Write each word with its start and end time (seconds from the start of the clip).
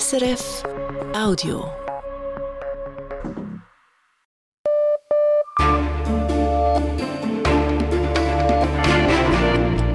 SRF 0.00 0.62
Audio. 1.14 1.70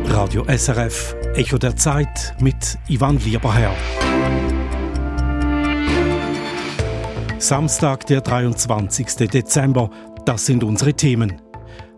Radio 0.05 0.45
SRF 0.55 1.15
Echo 1.33 1.57
der 1.57 1.75
Zeit 1.75 2.35
mit 2.39 2.77
Ivan 2.87 3.17
Lieberherr. 3.17 3.73
Samstag, 7.39 8.05
der 8.05 8.21
23. 8.21 9.27
Dezember, 9.27 9.89
das 10.25 10.45
sind 10.45 10.63
unsere 10.63 10.93
Themen. 10.93 11.41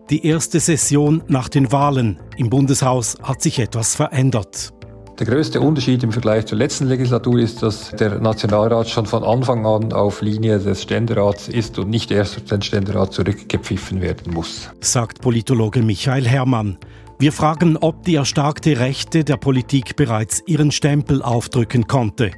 Die 0.08 0.24
erste 0.24 0.58
Session 0.58 1.22
nach 1.28 1.50
den 1.50 1.70
Wahlen 1.70 2.18
im 2.38 2.48
Bundeshaus 2.48 3.18
hat 3.22 3.42
sich 3.42 3.58
etwas 3.58 3.94
verändert. 3.94 4.72
Der 5.20 5.26
größte 5.26 5.60
Unterschied 5.60 6.02
im 6.02 6.12
Vergleich 6.12 6.46
zur 6.46 6.56
letzten 6.56 6.86
Legislatur 6.86 7.38
ist, 7.38 7.62
dass 7.62 7.90
der 7.90 8.20
Nationalrat 8.20 8.88
schon 8.88 9.04
von 9.04 9.22
Anfang 9.22 9.66
an 9.66 9.92
auf 9.92 10.22
Linie 10.22 10.58
des 10.58 10.80
Ständerats 10.80 11.46
ist 11.46 11.78
und 11.78 11.90
nicht 11.90 12.10
erst 12.10 12.36
durch 12.36 12.46
den 12.46 12.62
Ständerat 12.62 13.12
zurückgepfiffen 13.12 14.00
werden 14.00 14.32
muss. 14.32 14.70
Sagt 14.80 15.20
Politologe 15.20 15.82
Michael 15.82 16.26
Herrmann. 16.26 16.78
Wir 17.18 17.32
fragen, 17.32 17.76
ob 17.76 18.02
die 18.04 18.14
erstarkte 18.14 18.80
Rechte 18.80 19.22
der 19.22 19.36
Politik 19.36 19.94
bereits 19.94 20.42
ihren 20.46 20.70
Stempel 20.70 21.20
aufdrücken 21.20 21.86
konnte. 21.86 22.30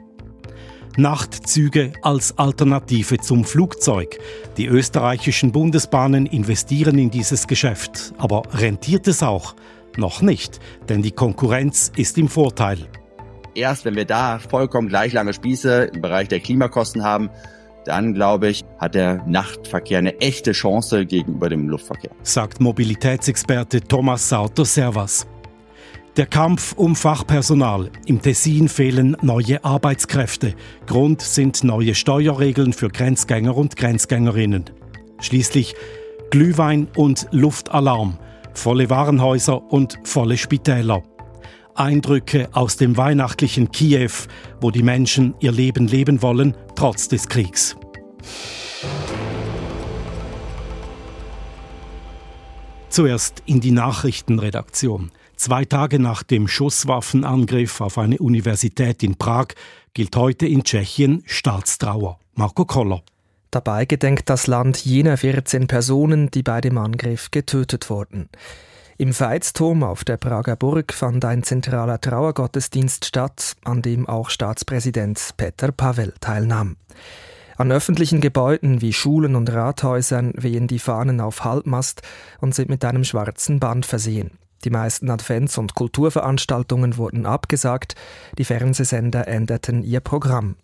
Nachtzüge 0.96 1.92
als 2.02 2.36
Alternative 2.36 3.18
zum 3.18 3.44
Flugzeug. 3.44 4.18
Die 4.56 4.66
österreichischen 4.66 5.52
Bundesbahnen 5.52 6.26
investieren 6.26 6.98
in 6.98 7.12
dieses 7.12 7.46
Geschäft. 7.46 8.12
Aber 8.18 8.42
rentiert 8.52 9.06
es 9.06 9.22
auch? 9.22 9.54
Noch 9.96 10.22
nicht, 10.22 10.60
denn 10.88 11.02
die 11.02 11.10
Konkurrenz 11.10 11.92
ist 11.96 12.16
im 12.18 12.28
Vorteil. 12.28 12.78
Erst 13.54 13.84
wenn 13.84 13.94
wir 13.94 14.06
da 14.06 14.38
vollkommen 14.38 14.88
gleich 14.88 15.12
lange 15.12 15.34
Spieße 15.34 15.90
im 15.94 16.00
Bereich 16.00 16.28
der 16.28 16.40
Klimakosten 16.40 17.04
haben, 17.04 17.28
dann 17.84 18.14
glaube 18.14 18.48
ich, 18.48 18.64
hat 18.78 18.94
der 18.94 19.22
Nachtverkehr 19.26 19.98
eine 19.98 20.18
echte 20.20 20.52
Chance 20.52 21.04
gegenüber 21.04 21.48
dem 21.48 21.68
Luftverkehr. 21.68 22.12
Sagt 22.22 22.60
Mobilitätsexperte 22.60 23.80
Thomas 23.80 24.28
Sauter-Servas. 24.28 25.26
Der 26.16 26.26
Kampf 26.26 26.74
um 26.74 26.94
Fachpersonal. 26.94 27.90
Im 28.06 28.20
Tessin 28.20 28.68
fehlen 28.68 29.16
neue 29.22 29.64
Arbeitskräfte. 29.64 30.54
Grund 30.86 31.22
sind 31.22 31.64
neue 31.64 31.94
Steuerregeln 31.94 32.72
für 32.72 32.88
Grenzgänger 32.88 33.56
und 33.56 33.76
Grenzgängerinnen. 33.76 34.64
Schließlich 35.20 35.74
Glühwein 36.30 36.88
und 36.96 37.28
Luftalarm, 37.30 38.18
volle 38.54 38.90
Warenhäuser 38.90 39.62
und 39.72 39.98
volle 40.04 40.36
Spitäler. 40.36 41.02
Eindrücke 41.74 42.48
aus 42.52 42.76
dem 42.76 42.96
weihnachtlichen 42.96 43.70
Kiew, 43.72 44.10
wo 44.60 44.70
die 44.70 44.82
Menschen 44.82 45.34
ihr 45.40 45.52
Leben 45.52 45.86
leben 45.86 46.22
wollen, 46.22 46.54
trotz 46.74 47.08
des 47.08 47.28
Kriegs. 47.28 47.76
Zuerst 52.88 53.42
in 53.46 53.60
die 53.60 53.70
Nachrichtenredaktion. 53.70 55.10
Zwei 55.36 55.64
Tage 55.64 55.98
nach 55.98 56.22
dem 56.22 56.46
Schusswaffenangriff 56.46 57.80
auf 57.80 57.96
eine 57.96 58.18
Universität 58.18 59.02
in 59.02 59.16
Prag 59.16 59.48
gilt 59.94 60.14
heute 60.14 60.46
in 60.46 60.62
Tschechien 60.62 61.22
Staatstrauer. 61.26 62.18
Marco 62.34 62.64
Koller. 62.64 63.02
Dabei 63.52 63.84
gedenkt 63.84 64.30
das 64.30 64.46
Land 64.46 64.78
jener 64.78 65.18
14 65.18 65.66
Personen, 65.66 66.30
die 66.30 66.42
bei 66.42 66.62
dem 66.62 66.78
Angriff 66.78 67.30
getötet 67.30 67.90
wurden. 67.90 68.30
Im 68.96 69.18
Veitsturm 69.18 69.82
auf 69.82 70.04
der 70.04 70.16
Prager 70.16 70.56
Burg 70.56 70.94
fand 70.94 71.22
ein 71.26 71.42
zentraler 71.42 72.00
Trauergottesdienst 72.00 73.04
statt, 73.04 73.56
an 73.62 73.82
dem 73.82 74.08
auch 74.08 74.30
Staatspräsident 74.30 75.34
Peter 75.36 75.70
Pavel 75.70 76.14
teilnahm. 76.20 76.76
An 77.58 77.70
öffentlichen 77.70 78.22
Gebäuden 78.22 78.80
wie 78.80 78.94
Schulen 78.94 79.36
und 79.36 79.52
Rathäusern 79.52 80.32
wehen 80.34 80.66
die 80.66 80.78
Fahnen 80.78 81.20
auf 81.20 81.44
Halbmast 81.44 82.00
und 82.40 82.54
sind 82.54 82.70
mit 82.70 82.82
einem 82.86 83.04
schwarzen 83.04 83.60
Band 83.60 83.84
versehen. 83.84 84.30
Die 84.64 84.70
meisten 84.70 85.10
Advents- 85.10 85.58
und 85.58 85.74
Kulturveranstaltungen 85.74 86.96
wurden 86.96 87.26
abgesagt, 87.26 87.96
die 88.38 88.44
Fernsehsender 88.44 89.28
änderten 89.28 89.82
ihr 89.82 90.00
Programm. 90.00 90.56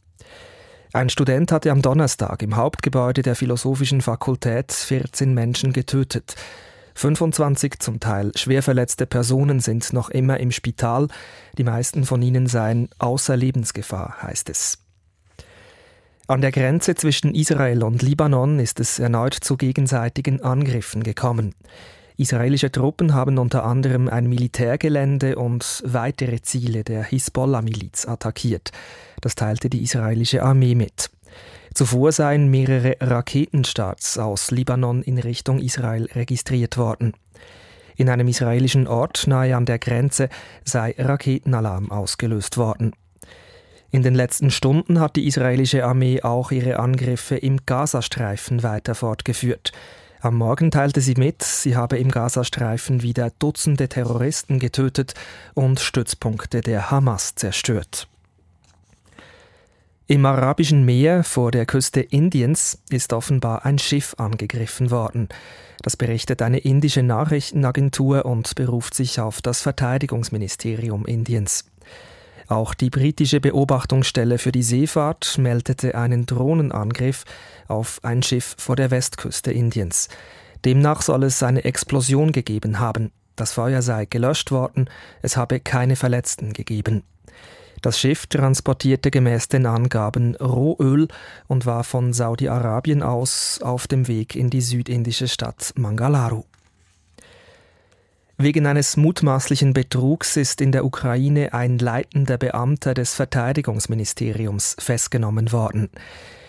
Ein 0.94 1.10
Student 1.10 1.53
hatte 1.53 1.71
am 1.71 1.82
Donnerstag 1.82 2.43
im 2.43 2.56
Hauptgebäude 2.56 3.21
der 3.21 3.34
Philosophischen 3.34 4.00
Fakultät 4.00 4.72
14 4.72 5.34
Menschen 5.34 5.75
getötet. 5.75 6.34
25 6.94 7.78
zum 7.78 8.00
Teil 8.00 8.32
schwer 8.37 8.62
verletzte 8.62 9.06
Personen 9.06 9.60
sind 9.60 9.93
noch 9.93 10.09
immer 10.09 10.41
im 10.41 10.50
Spital. 10.50 11.09
Die 11.59 11.65
meisten 11.65 12.04
von 12.04 12.22
ihnen 12.22 12.47
seien 12.47 12.88
außer 12.98 13.37
Lebensgefahr, 13.37 14.22
heißt 14.22 14.48
es. 14.48 14.78
An 16.27 16.41
der 16.41 16.53
Grenze 16.53 16.94
zwischen 16.94 17.34
Israel 17.34 17.84
und 17.84 18.00
Libanon 18.00 18.59
ist 18.59 18.81
es 18.81 18.98
erneut 18.98 19.34
zu 19.34 19.59
gegenseitigen 19.59 20.43
Angriffen 20.43 21.03
gekommen. 21.03 21.54
Israelische 22.20 22.72
Truppen 22.72 23.14
haben 23.14 23.38
unter 23.38 23.64
anderem 23.64 24.08
ein 24.08 24.26
Militärgelände 24.26 25.36
und 25.36 25.84
weitere 25.86 26.42
Ziele 26.42 26.82
der 26.82 27.04
Hisbollah-Miliz 27.04 28.08
attackiert. 28.08 28.72
Das 29.20 29.36
teilte 29.36 29.70
die 29.70 29.84
israelische 29.84 30.42
Armee 30.42 30.74
mit. 30.74 31.10
Zuvor 31.74 32.10
seien 32.10 32.50
mehrere 32.50 32.96
Raketenstarts 33.00 34.18
aus 34.18 34.50
Libanon 34.50 35.02
in 35.02 35.18
Richtung 35.18 35.60
Israel 35.60 36.08
registriert 36.12 36.76
worden. 36.76 37.12
In 37.94 38.08
einem 38.08 38.26
israelischen 38.26 38.88
Ort 38.88 39.28
nahe 39.28 39.54
an 39.54 39.64
der 39.64 39.78
Grenze 39.78 40.28
sei 40.64 40.96
Raketenalarm 40.98 41.92
ausgelöst 41.92 42.56
worden. 42.56 42.94
In 43.92 44.02
den 44.02 44.16
letzten 44.16 44.50
Stunden 44.50 44.98
hat 44.98 45.14
die 45.14 45.28
israelische 45.28 45.84
Armee 45.84 46.20
auch 46.22 46.50
ihre 46.50 46.80
Angriffe 46.80 47.36
im 47.36 47.64
Gazastreifen 47.64 48.64
weiter 48.64 48.96
fortgeführt. 48.96 49.70
Am 50.20 50.36
Morgen 50.36 50.72
teilte 50.72 51.00
sie 51.00 51.14
mit, 51.14 51.42
sie 51.42 51.76
habe 51.76 51.96
im 51.96 52.10
Gazastreifen 52.10 53.02
wieder 53.02 53.30
Dutzende 53.38 53.88
Terroristen 53.88 54.58
getötet 54.58 55.14
und 55.54 55.78
Stützpunkte 55.78 56.60
der 56.60 56.90
Hamas 56.90 57.36
zerstört. 57.36 58.08
Im 60.08 60.26
arabischen 60.26 60.84
Meer 60.84 61.22
vor 61.22 61.52
der 61.52 61.66
Küste 61.66 62.00
Indiens 62.00 62.78
ist 62.90 63.12
offenbar 63.12 63.64
ein 63.64 63.78
Schiff 63.78 64.14
angegriffen 64.18 64.90
worden. 64.90 65.28
Das 65.82 65.96
berichtet 65.96 66.42
eine 66.42 66.58
indische 66.58 67.04
Nachrichtenagentur 67.04 68.24
und 68.24 68.54
beruft 68.56 68.94
sich 68.94 69.20
auf 69.20 69.40
das 69.40 69.60
Verteidigungsministerium 69.60 71.06
Indiens. 71.06 71.64
Auch 72.48 72.72
die 72.72 72.88
britische 72.88 73.40
Beobachtungsstelle 73.40 74.38
für 74.38 74.52
die 74.52 74.62
Seefahrt 74.62 75.36
meldete 75.36 75.94
einen 75.94 76.24
Drohnenangriff 76.24 77.24
auf 77.68 78.00
ein 78.02 78.22
Schiff 78.22 78.56
vor 78.58 78.76
der 78.76 78.90
Westküste 78.90 79.52
Indiens. 79.52 80.08
Demnach 80.64 81.02
soll 81.02 81.24
es 81.24 81.42
eine 81.42 81.64
Explosion 81.64 82.32
gegeben 82.32 82.80
haben. 82.80 83.12
Das 83.36 83.52
Feuer 83.52 83.82
sei 83.82 84.04
gelöscht 84.04 84.50
worden, 84.50 84.90
es 85.22 85.36
habe 85.36 85.60
keine 85.60 85.94
Verletzten 85.94 86.52
gegeben. 86.52 87.04
Das 87.82 88.00
Schiff 88.00 88.26
transportierte 88.26 89.12
gemäß 89.12 89.46
den 89.46 89.66
Angaben 89.66 90.34
Rohöl 90.34 91.06
und 91.46 91.64
war 91.64 91.84
von 91.84 92.12
Saudi-Arabien 92.12 93.02
aus 93.04 93.60
auf 93.62 93.86
dem 93.86 94.08
Weg 94.08 94.34
in 94.34 94.50
die 94.50 94.60
südindische 94.60 95.28
Stadt 95.28 95.72
Mangalaru. 95.76 96.44
Wegen 98.36 98.66
eines 98.66 98.96
mutmaßlichen 98.96 99.72
Betrugs 99.72 100.36
ist 100.36 100.60
in 100.60 100.72
der 100.72 100.84
Ukraine 100.84 101.54
ein 101.54 101.78
leitender 101.78 102.38
Beamter 102.38 102.94
des 102.94 103.14
Verteidigungsministeriums 103.14 104.76
festgenommen 104.78 105.50
worden. 105.50 105.90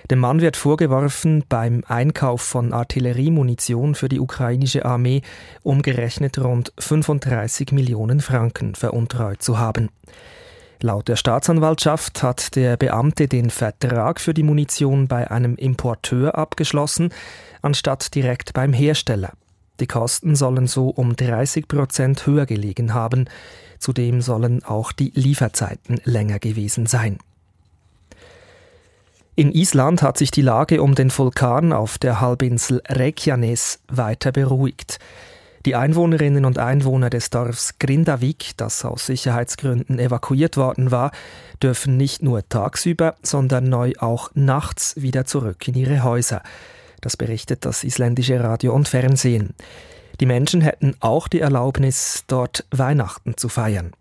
Dem 0.10 0.20
Mann 0.20 0.42
wird 0.42 0.58
vorgeworfen, 0.58 1.44
beim 1.50 1.84
Einkauf 1.88 2.42
von 2.42 2.74
Artilleriemunition 2.74 3.96
für 3.96 4.10
die 4.10 4.20
ukrainische 4.20 4.86
Armee 4.86 5.22
umgerechnet 5.64 6.40
rund 6.40 6.74
35 6.80 7.72
Millionen 7.72 8.22
Franken 8.22 8.76
veruntreut 8.76 9.42
zu 9.42 9.60
haben. 9.60 9.90
Laut 10.82 11.10
der 11.10 11.18
Staatsanwaltschaft 11.18 12.24
hat 12.24 12.56
der 12.56 12.78
Beamte 12.78 13.28
den 13.28 13.50
Vertrag 13.50 14.22
für 14.22 14.34
die 14.34 14.44
Munition 14.44 15.10
bei 15.10 15.30
einem 15.30 15.56
Importeur 15.56 16.38
abgeschlossen, 16.38 17.10
anstatt 17.62 18.16
direkt 18.16 18.54
beim 18.54 18.72
Hersteller. 18.72 19.34
Die 19.82 19.88
Kosten 19.88 20.36
sollen 20.36 20.68
so 20.68 20.90
um 20.90 21.16
30 21.16 21.68
Prozent 21.68 22.26
höher 22.26 22.46
gelegen 22.46 22.94
haben. 22.94 23.26
Zudem 23.78 24.22
sollen 24.22 24.64
auch 24.64 24.92
die 24.92 25.12
Lieferzeiten 25.16 26.00
länger 26.06 26.40
gewesen 26.40 26.86
sein. 26.86 27.18
In 29.40 29.54
Island 29.54 30.02
hat 30.02 30.18
sich 30.18 30.32
die 30.32 30.42
Lage 30.42 30.84
um 30.84 30.96
den 30.96 31.18
Vulkan 31.18 31.72
auf 31.72 31.98
der 31.98 32.20
Halbinsel 32.20 32.82
Reykjanes 32.90 33.80
weiter 33.88 34.34
beruhigt. 34.34 35.00
Die 35.66 35.76
Einwohnerinnen 35.76 36.44
und 36.44 36.60
Einwohner 36.60 37.10
des 37.10 37.30
Dorfs 37.30 37.80
Grindavik, 37.80 38.58
das 38.58 38.84
aus 38.84 39.06
Sicherheitsgründen 39.06 39.98
evakuiert 39.98 40.58
worden 40.58 40.92
war, 40.92 41.12
dürfen 41.64 41.96
nicht 41.96 42.22
nur 42.22 42.50
tagsüber, 42.50 43.16
sondern 43.24 43.70
neu 43.70 43.94
auch 44.00 44.30
nachts 44.34 45.02
wieder 45.02 45.24
zurück 45.24 45.66
in 45.70 45.76
ihre 45.76 46.04
Häuser. 46.04 46.44
Das 47.00 47.16
berichtet 47.16 47.64
das 47.64 47.86
isländische 47.86 48.44
Radio 48.44 48.74
und 48.74 48.90
Fernsehen. 48.90 49.56
Die 50.20 50.26
Menschen 50.26 50.60
hätten 50.60 50.96
auch 51.00 51.30
die 51.30 51.40
Erlaubnis, 51.40 52.26
dort 52.28 52.66
Weihnachten 52.72 53.38
zu 53.38 53.48
feiern. 53.48 53.94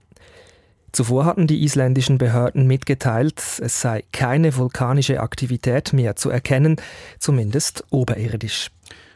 Zuvor 0.93 1.25
hatten 1.25 1.47
die 1.47 1.63
isländischen 1.65 2.19
Behörden 2.19 2.67
mitgeteilt, 2.67 3.41
es 3.61 3.81
sei 3.81 4.05
keine 4.13 4.57
vulkanische 4.57 5.21
Aktivität 5.21 5.93
mehr 5.93 6.17
zu 6.17 6.31
erkennen, 6.31 6.77
zumindest 7.19 7.85
oberirdisch. 7.91 8.71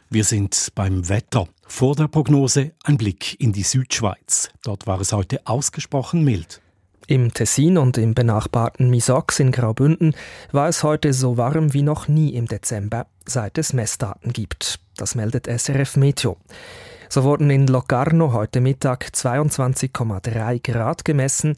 Wir 0.09 0.23
sind 0.23 0.69
beim 0.75 1.09
Wetter. 1.09 1.47
Vor 1.65 1.95
der 1.95 2.07
Prognose 2.07 2.73
ein 2.83 2.97
Blick 2.97 3.39
in 3.41 3.51
die 3.51 3.63
Südschweiz. 3.63 4.49
Dort 4.63 4.85
war 4.85 5.01
es 5.01 5.11
heute 5.11 5.41
ausgesprochen 5.45 6.23
mild. 6.23 6.61
Im 7.07 7.33
Tessin 7.33 7.77
und 7.77 7.97
im 7.97 8.13
benachbarten 8.13 8.89
Misox 8.89 9.39
in 9.39 9.51
Graubünden 9.51 10.15
war 10.51 10.69
es 10.69 10.83
heute 10.83 11.13
so 11.13 11.35
warm 11.35 11.73
wie 11.73 11.81
noch 11.81 12.07
nie 12.07 12.29
im 12.29 12.47
Dezember, 12.47 13.07
seit 13.25 13.57
es 13.57 13.73
Messdaten 13.73 14.31
gibt. 14.31 14.79
Das 14.95 15.15
meldet 15.15 15.47
SRF 15.47 15.97
Meteo. 15.97 16.37
So 17.13 17.23
wurden 17.23 17.51
in 17.51 17.67
Locarno 17.67 18.33
heute 18.33 18.59
Mittag 18.59 19.11
22,3 19.13 20.59
Grad 20.63 21.05
gemessen. 21.05 21.53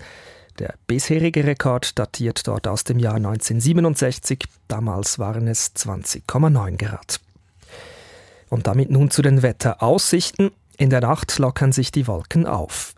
Der 0.60 0.74
bisherige 0.86 1.46
Rekord 1.46 1.98
datiert 1.98 2.46
dort 2.46 2.68
aus 2.68 2.84
dem 2.84 3.00
Jahr 3.00 3.16
1967. 3.16 4.44
Damals 4.68 5.18
waren 5.18 5.48
es 5.48 5.74
20,9 5.74 6.76
Grad. 6.76 7.22
Und 8.50 8.68
damit 8.68 8.92
nun 8.92 9.10
zu 9.12 9.22
den 9.22 9.44
Wetteraussichten. 9.44 10.52
In 10.76 10.90
der 10.90 11.00
Nacht 11.00 11.40
lockern 11.40 11.72
sich 11.72 11.90
die 11.90 12.06
Wolken 12.06 12.46
auf. 12.46 12.94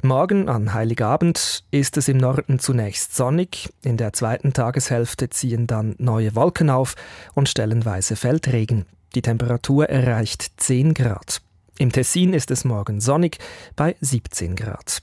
Morgen 0.00 0.48
an 0.48 0.72
Heiligabend 0.72 1.62
ist 1.70 1.98
es 1.98 2.08
im 2.08 2.16
Norden 2.16 2.58
zunächst 2.58 3.16
sonnig, 3.16 3.68
in 3.84 3.98
der 3.98 4.14
zweiten 4.14 4.54
Tageshälfte 4.54 5.28
ziehen 5.28 5.66
dann 5.66 5.94
neue 5.98 6.34
Wolken 6.34 6.70
auf 6.70 6.94
und 7.34 7.50
stellenweise 7.50 8.16
fällt 8.16 8.50
Regen. 8.50 8.86
Die 9.14 9.20
Temperatur 9.20 9.90
erreicht 9.90 10.52
10 10.56 10.94
Grad. 10.94 11.42
Im 11.80 11.92
Tessin 11.92 12.32
ist 12.32 12.50
es 12.50 12.64
morgen 12.64 13.00
sonnig 13.00 13.38
bei 13.76 13.94
17 14.00 14.56
Grad. 14.56 15.00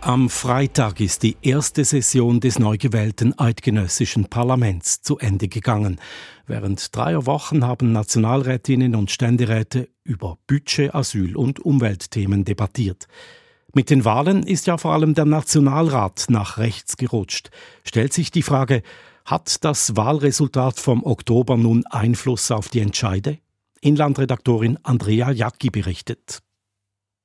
Am 0.00 0.30
Freitag 0.30 1.00
ist 1.00 1.24
die 1.24 1.36
erste 1.42 1.84
Session 1.84 2.38
des 2.38 2.60
neu 2.60 2.76
gewählten 2.78 3.36
eidgenössischen 3.36 4.26
Parlaments 4.26 5.02
zu 5.02 5.18
Ende 5.18 5.48
gegangen. 5.48 5.98
Während 6.46 6.94
dreier 6.94 7.26
Wochen 7.26 7.64
haben 7.64 7.90
Nationalrätinnen 7.90 8.94
und 8.94 9.10
Ständeräte 9.10 9.88
über 10.04 10.38
Budget, 10.46 10.94
Asyl 10.94 11.36
und 11.36 11.58
Umweltthemen 11.58 12.44
debattiert. 12.44 13.08
Mit 13.74 13.90
den 13.90 14.04
Wahlen 14.04 14.44
ist 14.44 14.68
ja 14.68 14.78
vor 14.78 14.92
allem 14.92 15.14
der 15.14 15.24
Nationalrat 15.24 16.26
nach 16.28 16.58
rechts 16.58 16.96
gerutscht. 16.96 17.50
Stellt 17.82 18.12
sich 18.12 18.30
die 18.30 18.42
Frage, 18.42 18.82
hat 19.26 19.64
das 19.64 19.96
Wahlresultat 19.96 20.78
vom 20.78 21.04
Oktober 21.04 21.56
nun 21.56 21.84
Einfluss 21.86 22.50
auf 22.50 22.68
die 22.68 22.80
Entscheide? 22.80 23.38
Inlandredaktorin 23.80 24.78
Andrea 24.84 25.30
Jacki 25.30 25.70
berichtet. 25.70 26.40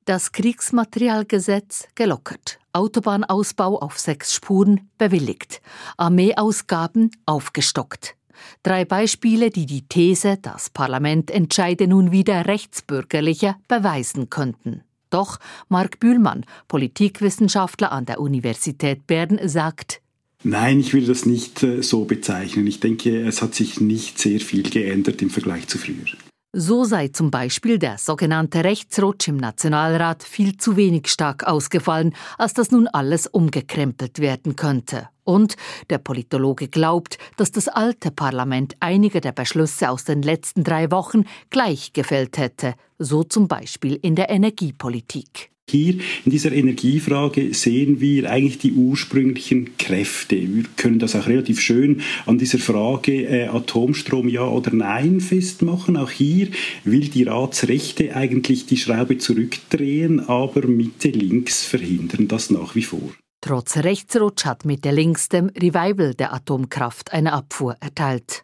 Das 0.06 0.32
Kriegsmaterialgesetz 0.32 1.88
gelockert. 1.94 2.60
Autobahnausbau 2.74 3.80
auf 3.80 4.00
sechs 4.00 4.34
Spuren 4.34 4.90
bewilligt. 4.98 5.62
Armeeausgaben 5.98 7.12
aufgestockt. 7.28 8.16
Drei 8.64 8.84
Beispiele, 8.84 9.52
die 9.52 9.68
die 9.68 9.88
These, 9.88 10.38
das 10.42 10.72
Parlament 10.72 11.30
entscheide 11.30 11.88
nun 11.88 12.12
wieder 12.12 12.48
rechtsbürgerlicher, 12.48 13.58
beweisen 13.68 14.32
könnten. 14.32 14.84
Doch 15.12 15.38
Marc 15.70 16.00
Bühlmann, 16.00 16.46
Politikwissenschaftler 16.68 17.92
an 17.92 18.06
der 18.06 18.20
Universität 18.20 19.06
Bern, 19.06 19.40
sagt, 19.44 20.02
Nein, 20.44 20.80
ich 20.80 20.94
würde 20.94 21.08
das 21.08 21.26
nicht 21.26 21.62
äh, 21.64 21.84
so 21.84 22.06
bezeichnen. 22.06 22.66
Ich 22.66 22.80
denke, 22.80 23.26
es 23.28 23.42
hat 23.42 23.54
sich 23.54 23.80
nicht 23.80 24.18
sehr 24.18 24.40
viel 24.40 24.64
geändert 24.64 25.22
im 25.22 25.30
Vergleich 25.30 25.68
zu 25.68 25.78
früher. 25.78 26.06
So 26.54 26.84
sei 26.84 27.08
zum 27.08 27.32
Beispiel 27.32 27.80
der 27.80 27.98
sogenannte 27.98 28.66
Rechtsrutsch 28.66 29.30
im 29.30 29.38
Nationalrat 29.38 30.22
viel 30.22 30.58
zu 30.58 30.76
wenig 30.76 31.08
stark 31.08 31.46
ausgefallen, 31.46 32.14
als 32.38 32.54
dass 32.54 32.72
nun 32.72 32.88
alles 32.88 33.26
umgekrempelt 33.26 34.20
werden 34.20 34.58
könnte. 34.58 35.08
Und 35.24 35.56
der 35.90 36.00
Politologe 36.00 36.68
glaubt, 36.68 37.18
dass 37.38 37.54
das 37.54 37.70
alte 37.70 38.12
Parlament 38.12 38.76
einige 38.82 39.22
der 39.22 39.32
Beschlüsse 39.32 39.90
aus 39.90 40.04
den 40.04 40.24
letzten 40.24 40.66
drei 40.66 40.92
Wochen 40.92 41.24
gleich 41.52 41.94
gefällt 41.94 42.38
hätte, 42.38 42.74
so 43.00 43.24
zum 43.24 43.48
Beispiel 43.48 43.98
in 44.02 44.16
der 44.16 44.30
Energiepolitik. 44.30 45.52
Hier 45.72 45.96
in 46.26 46.32
dieser 46.32 46.52
Energiefrage 46.52 47.54
sehen 47.54 48.02
wir 48.02 48.30
eigentlich 48.30 48.58
die 48.58 48.74
ursprünglichen 48.74 49.78
Kräfte. 49.78 50.36
Wir 50.36 50.66
können 50.76 51.00
das 51.00 51.16
auch 51.16 51.28
relativ 51.28 51.62
schön 51.62 52.02
an 52.26 52.38
dieser 52.38 52.60
Frage 52.60 53.24
äh, 53.24 53.48
Atomstrom 53.48 54.28
ja 54.28 54.46
oder 54.46 54.74
nein 54.74 55.22
festmachen. 55.22 55.96
Auch 55.96 56.12
hier 56.12 56.50
will 56.84 57.08
die 57.08 57.24
Ratsrechte 57.24 58.14
eigentlich 58.18 58.66
die 58.66 58.76
Schraube 58.76 59.18
zurückdrehen, 59.18 60.20
aber 60.20 60.68
Mitte 60.68 61.08
links 61.08 61.64
verhindern 61.64 62.28
das 62.28 62.50
nach 62.50 62.76
wie 62.76 62.84
vor. 62.84 63.14
Trotz 63.40 63.78
Rechtsrutsch 63.78 64.44
hat 64.44 64.66
Mitte 64.66 64.92
links 64.92 65.30
dem 65.30 65.48
Revival 65.48 66.16
der 66.16 66.34
Atomkraft 66.34 67.14
eine 67.14 67.32
Abfuhr 67.32 67.78
erteilt. 67.80 68.44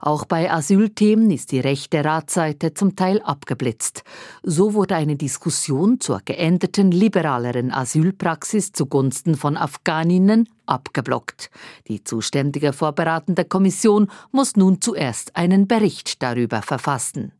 Auch 0.00 0.24
bei 0.24 0.50
Asylthemen 0.50 1.30
ist 1.30 1.52
die 1.52 1.60
rechte 1.60 2.04
Ratsseite 2.04 2.74
zum 2.74 2.96
Teil 2.96 3.20
abgeblitzt. 3.22 4.04
So 4.42 4.74
wurde 4.74 4.96
eine 4.96 5.16
Diskussion 5.16 6.00
zur 6.00 6.20
geänderten, 6.24 6.90
liberaleren 6.90 7.72
Asylpraxis 7.72 8.72
zugunsten 8.72 9.34
von 9.34 9.56
Afghaninnen 9.56 10.48
abgeblockt. 10.66 11.50
Die 11.88 12.04
zuständige 12.04 12.72
vorbereitende 12.72 13.44
Kommission 13.44 14.10
muss 14.32 14.56
nun 14.56 14.80
zuerst 14.80 15.36
einen 15.36 15.66
Bericht 15.66 16.22
darüber 16.22 16.62
verfassen. 16.62 17.32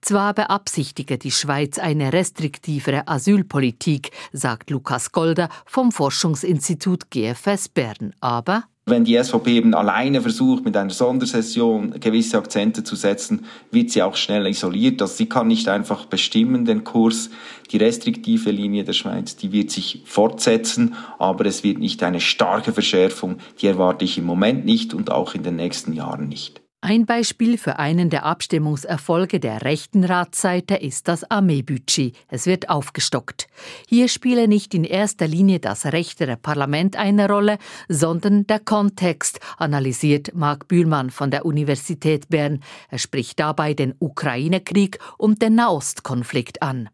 Zwar 0.00 0.34
beabsichtige 0.34 1.18
die 1.18 1.30
Schweiz 1.30 1.78
eine 1.78 2.12
restriktivere 2.12 3.08
Asylpolitik, 3.08 4.10
sagt 4.32 4.70
Lukas 4.70 5.12
Golder 5.12 5.48
vom 5.64 5.92
Forschungsinstitut 5.92 7.10
GFS 7.10 7.68
Bern, 7.68 8.14
aber 8.20 8.64
wenn 8.84 9.04
die 9.04 9.22
SVP 9.22 9.52
eben 9.52 9.74
alleine 9.74 10.20
versucht, 10.20 10.64
mit 10.64 10.76
einer 10.76 10.90
Sondersession 10.90 12.00
gewisse 12.00 12.38
Akzente 12.38 12.82
zu 12.82 12.96
setzen, 12.96 13.44
wird 13.70 13.90
sie 13.90 14.02
auch 14.02 14.16
schnell 14.16 14.46
isoliert. 14.48 15.00
Also 15.00 15.14
sie 15.14 15.28
kann 15.28 15.46
nicht 15.46 15.68
einfach 15.68 16.06
bestimmen 16.06 16.64
den 16.64 16.82
Kurs. 16.82 17.30
Die 17.70 17.76
restriktive 17.76 18.50
Linie 18.50 18.82
der 18.82 18.92
Schweiz, 18.92 19.36
die 19.36 19.52
wird 19.52 19.70
sich 19.70 20.02
fortsetzen, 20.04 20.94
aber 21.18 21.46
es 21.46 21.62
wird 21.62 21.78
nicht 21.78 22.02
eine 22.02 22.20
starke 22.20 22.72
Verschärfung. 22.72 23.36
Die 23.60 23.68
erwarte 23.68 24.04
ich 24.04 24.18
im 24.18 24.24
Moment 24.24 24.64
nicht 24.64 24.94
und 24.94 25.12
auch 25.12 25.34
in 25.34 25.44
den 25.44 25.56
nächsten 25.56 25.92
Jahren 25.92 26.28
nicht. 26.28 26.61
Ein 26.84 27.06
Beispiel 27.06 27.58
für 27.58 27.78
einen 27.78 28.10
der 28.10 28.24
Abstimmungserfolge 28.26 29.38
der 29.38 29.62
rechten 29.62 30.02
Ratsseite 30.02 30.74
ist 30.74 31.06
das 31.06 31.22
Armeebudget. 31.30 32.16
Es 32.26 32.46
wird 32.46 32.70
aufgestockt. 32.70 33.46
Hier 33.86 34.08
spiele 34.08 34.48
nicht 34.48 34.74
in 34.74 34.82
erster 34.82 35.28
Linie 35.28 35.60
das 35.60 35.86
rechtere 35.86 36.36
Parlament 36.36 36.96
eine 36.96 37.28
Rolle, 37.28 37.58
sondern 37.88 38.48
der 38.48 38.58
Kontext, 38.58 39.38
analysiert 39.58 40.34
Marc 40.34 40.66
Bühlmann 40.66 41.10
von 41.10 41.30
der 41.30 41.46
Universität 41.46 42.28
Bern. 42.30 42.58
Er 42.90 42.98
spricht 42.98 43.38
dabei 43.38 43.74
den 43.74 43.94
Ukraine-Krieg 44.00 44.98
und 45.18 45.40
den 45.40 45.54
Nahostkonflikt 45.54 46.62
an. 46.62 46.88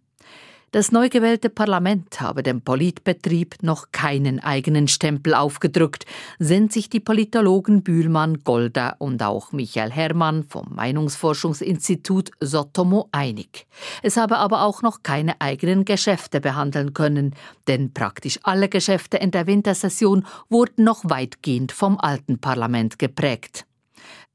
Das 0.71 0.93
neu 0.93 1.09
gewählte 1.09 1.49
Parlament 1.49 2.21
habe 2.21 2.43
dem 2.43 2.61
Politbetrieb 2.61 3.63
noch 3.63 3.87
keinen 3.91 4.39
eigenen 4.39 4.87
Stempel 4.87 5.33
aufgedrückt, 5.33 6.05
sind 6.39 6.75
sich 6.75 6.91
die 6.91 7.01
Politologen 7.01 7.83
Bühlmann, 7.83 8.41
Golda 8.45 8.95
und 8.99 9.23
auch 9.23 9.53
Michael 9.53 9.91
Herrmann 9.91 10.45
vom 10.45 10.67
Meinungsforschungsinstitut 10.75 12.33
Sotomo 12.41 13.09
einig. 13.13 13.67
Es 14.03 14.19
habe 14.19 14.37
aber 14.37 14.61
auch 14.63 14.83
noch 14.83 15.03
keine 15.03 15.41
eigenen 15.41 15.87
Geschäfte 15.87 16.39
behandeln 16.39 16.93
können, 16.93 17.35
denn 17.67 17.95
praktisch 17.95 18.39
alle 18.43 18.69
Geschäfte 18.69 19.17
in 19.17 19.31
der 19.31 19.47
Wintersession 19.47 20.27
wurden 20.51 20.85
noch 20.85 21.01
weitgehend 21.05 21.73
vom 21.73 21.99
alten 21.99 22.41
Parlament 22.41 22.99
geprägt. 22.99 23.65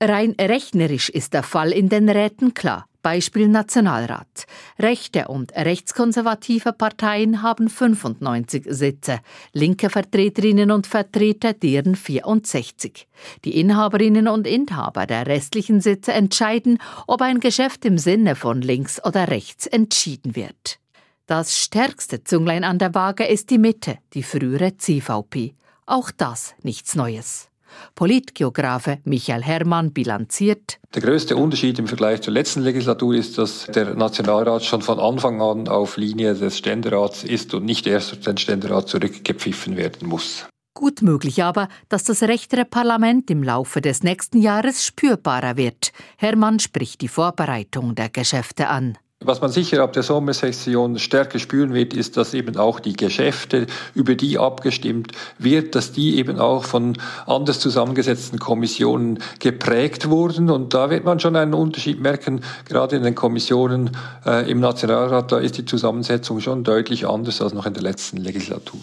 Rein 0.01 0.35
rechnerisch 0.41 1.09
ist 1.09 1.35
der 1.35 1.43
Fall 1.43 1.71
in 1.71 1.89
den 1.89 2.09
Räten 2.09 2.55
klar. 2.55 2.87
Beispiel 3.03 3.47
Nationalrat. 3.47 4.47
Rechte 4.79 5.27
und 5.27 5.51
rechtskonservative 5.51 6.73
Parteien 6.73 7.43
haben 7.43 7.69
95 7.69 8.65
Sitze, 8.67 9.19
linke 9.51 9.91
Vertreterinnen 9.91 10.71
und 10.71 10.87
Vertreter 10.87 11.53
deren 11.53 11.95
64. 11.95 13.07
Die 13.45 13.59
Inhaberinnen 13.59 14.27
und 14.27 14.47
Inhaber 14.47 15.05
der 15.05 15.27
restlichen 15.27 15.81
Sitze 15.81 16.13
entscheiden, 16.13 16.79
ob 17.05 17.21
ein 17.21 17.39
Geschäft 17.39 17.85
im 17.85 17.99
Sinne 17.99 18.35
von 18.35 18.61
links 18.61 19.03
oder 19.05 19.27
rechts 19.27 19.67
entschieden 19.67 20.35
wird. 20.35 20.79
Das 21.27 21.57
stärkste 21.57 22.23
Zünglein 22.23 22.63
an 22.63 22.79
der 22.79 22.95
Waage 22.95 23.25
ist 23.25 23.49
die 23.49 23.59
Mitte, 23.59 23.99
die 24.13 24.23
frühere 24.23 24.77
CVP. 24.77 25.53
Auch 25.85 26.09
das 26.09 26.55
nichts 26.63 26.95
Neues. 26.95 27.52
Politgeografe 27.95 28.99
Michael 29.03 29.43
Herrmann 29.43 29.93
bilanziert. 29.93 30.79
Der 30.93 31.01
größte 31.01 31.35
Unterschied 31.35 31.79
im 31.79 31.87
Vergleich 31.87 32.21
zur 32.21 32.33
letzten 32.33 32.61
Legislatur 32.61 33.15
ist, 33.15 33.37
dass 33.37 33.65
der 33.67 33.95
Nationalrat 33.95 34.63
schon 34.63 34.81
von 34.81 34.99
Anfang 34.99 35.41
an 35.41 35.67
auf 35.67 35.97
Linie 35.97 36.35
des 36.35 36.57
Ständerats 36.57 37.23
ist 37.23 37.53
und 37.53 37.65
nicht 37.65 37.87
erst 37.87 38.11
durch 38.11 38.21
den 38.21 38.37
Ständerat 38.37 38.87
zurückgepfiffen 38.89 39.77
werden 39.77 40.07
muss. 40.07 40.45
Gut 40.75 41.03
möglich 41.03 41.43
aber, 41.43 41.67
dass 41.87 42.03
das 42.03 42.23
rechtere 42.23 42.65
Parlament 42.65 43.29
im 43.29 43.43
Laufe 43.43 43.79
des 43.79 44.01
nächsten 44.01 44.41
Jahres 44.41 44.83
spürbarer 44.83 45.55
wird. 45.55 45.91
Hermann 46.17 46.59
spricht 46.59 47.01
die 47.01 47.07
Vorbereitung 47.07 47.93
der 47.93 48.09
Geschäfte 48.09 48.69
an. 48.69 48.97
Was 49.25 49.41
man 49.41 49.51
sicher 49.51 49.81
ab 49.83 49.93
der 49.93 50.03
Sommersession 50.03 50.99
stärker 50.99 51.39
spüren 51.39 51.73
wird, 51.73 51.93
ist, 51.93 52.17
dass 52.17 52.33
eben 52.33 52.57
auch 52.57 52.79
die 52.79 52.93
Geschäfte, 52.93 53.67
über 53.93 54.15
die 54.15 54.37
abgestimmt 54.37 55.11
wird, 55.37 55.75
dass 55.75 55.91
die 55.91 56.17
eben 56.17 56.39
auch 56.39 56.65
von 56.65 56.97
anders 57.25 57.59
zusammengesetzten 57.59 58.39
Kommissionen 58.39 59.19
geprägt 59.39 60.09
wurden. 60.09 60.49
Und 60.49 60.73
da 60.73 60.89
wird 60.89 61.05
man 61.05 61.19
schon 61.19 61.35
einen 61.35 61.53
Unterschied 61.53 62.01
merken, 62.01 62.41
gerade 62.65 62.95
in 62.95 63.03
den 63.03 63.15
Kommissionen 63.15 63.91
äh, 64.25 64.49
im 64.49 64.59
Nationalrat, 64.59 65.31
da 65.31 65.37
ist 65.37 65.57
die 65.57 65.65
Zusammensetzung 65.65 66.39
schon 66.39 66.63
deutlich 66.63 67.07
anders 67.07 67.41
als 67.41 67.53
noch 67.53 67.65
in 67.65 67.73
der 67.73 67.83
letzten 67.83 68.17
Legislatur. 68.17 68.81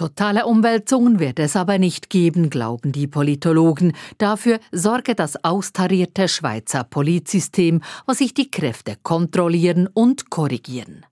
Totale 0.00 0.46
Umwälzungen 0.46 1.18
wird 1.18 1.38
es 1.38 1.56
aber 1.56 1.76
nicht 1.76 2.08
geben, 2.08 2.48
glauben 2.48 2.90
die 2.90 3.06
Politologen. 3.06 3.92
Dafür 4.16 4.58
sorge 4.72 5.14
das 5.14 5.44
austarierte 5.44 6.26
Schweizer 6.26 6.84
Polizsystem, 6.84 7.82
wo 8.06 8.14
sich 8.14 8.32
die 8.32 8.50
Kräfte 8.50 8.96
kontrollieren 9.02 9.90
und 9.92 10.30
korrigieren. 10.30 11.04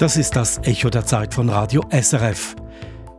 Das 0.00 0.16
ist 0.16 0.34
das 0.34 0.58
Echo 0.64 0.90
der 0.90 1.06
Zeit 1.06 1.34
von 1.34 1.50
Radio 1.50 1.84
SRF. 1.92 2.56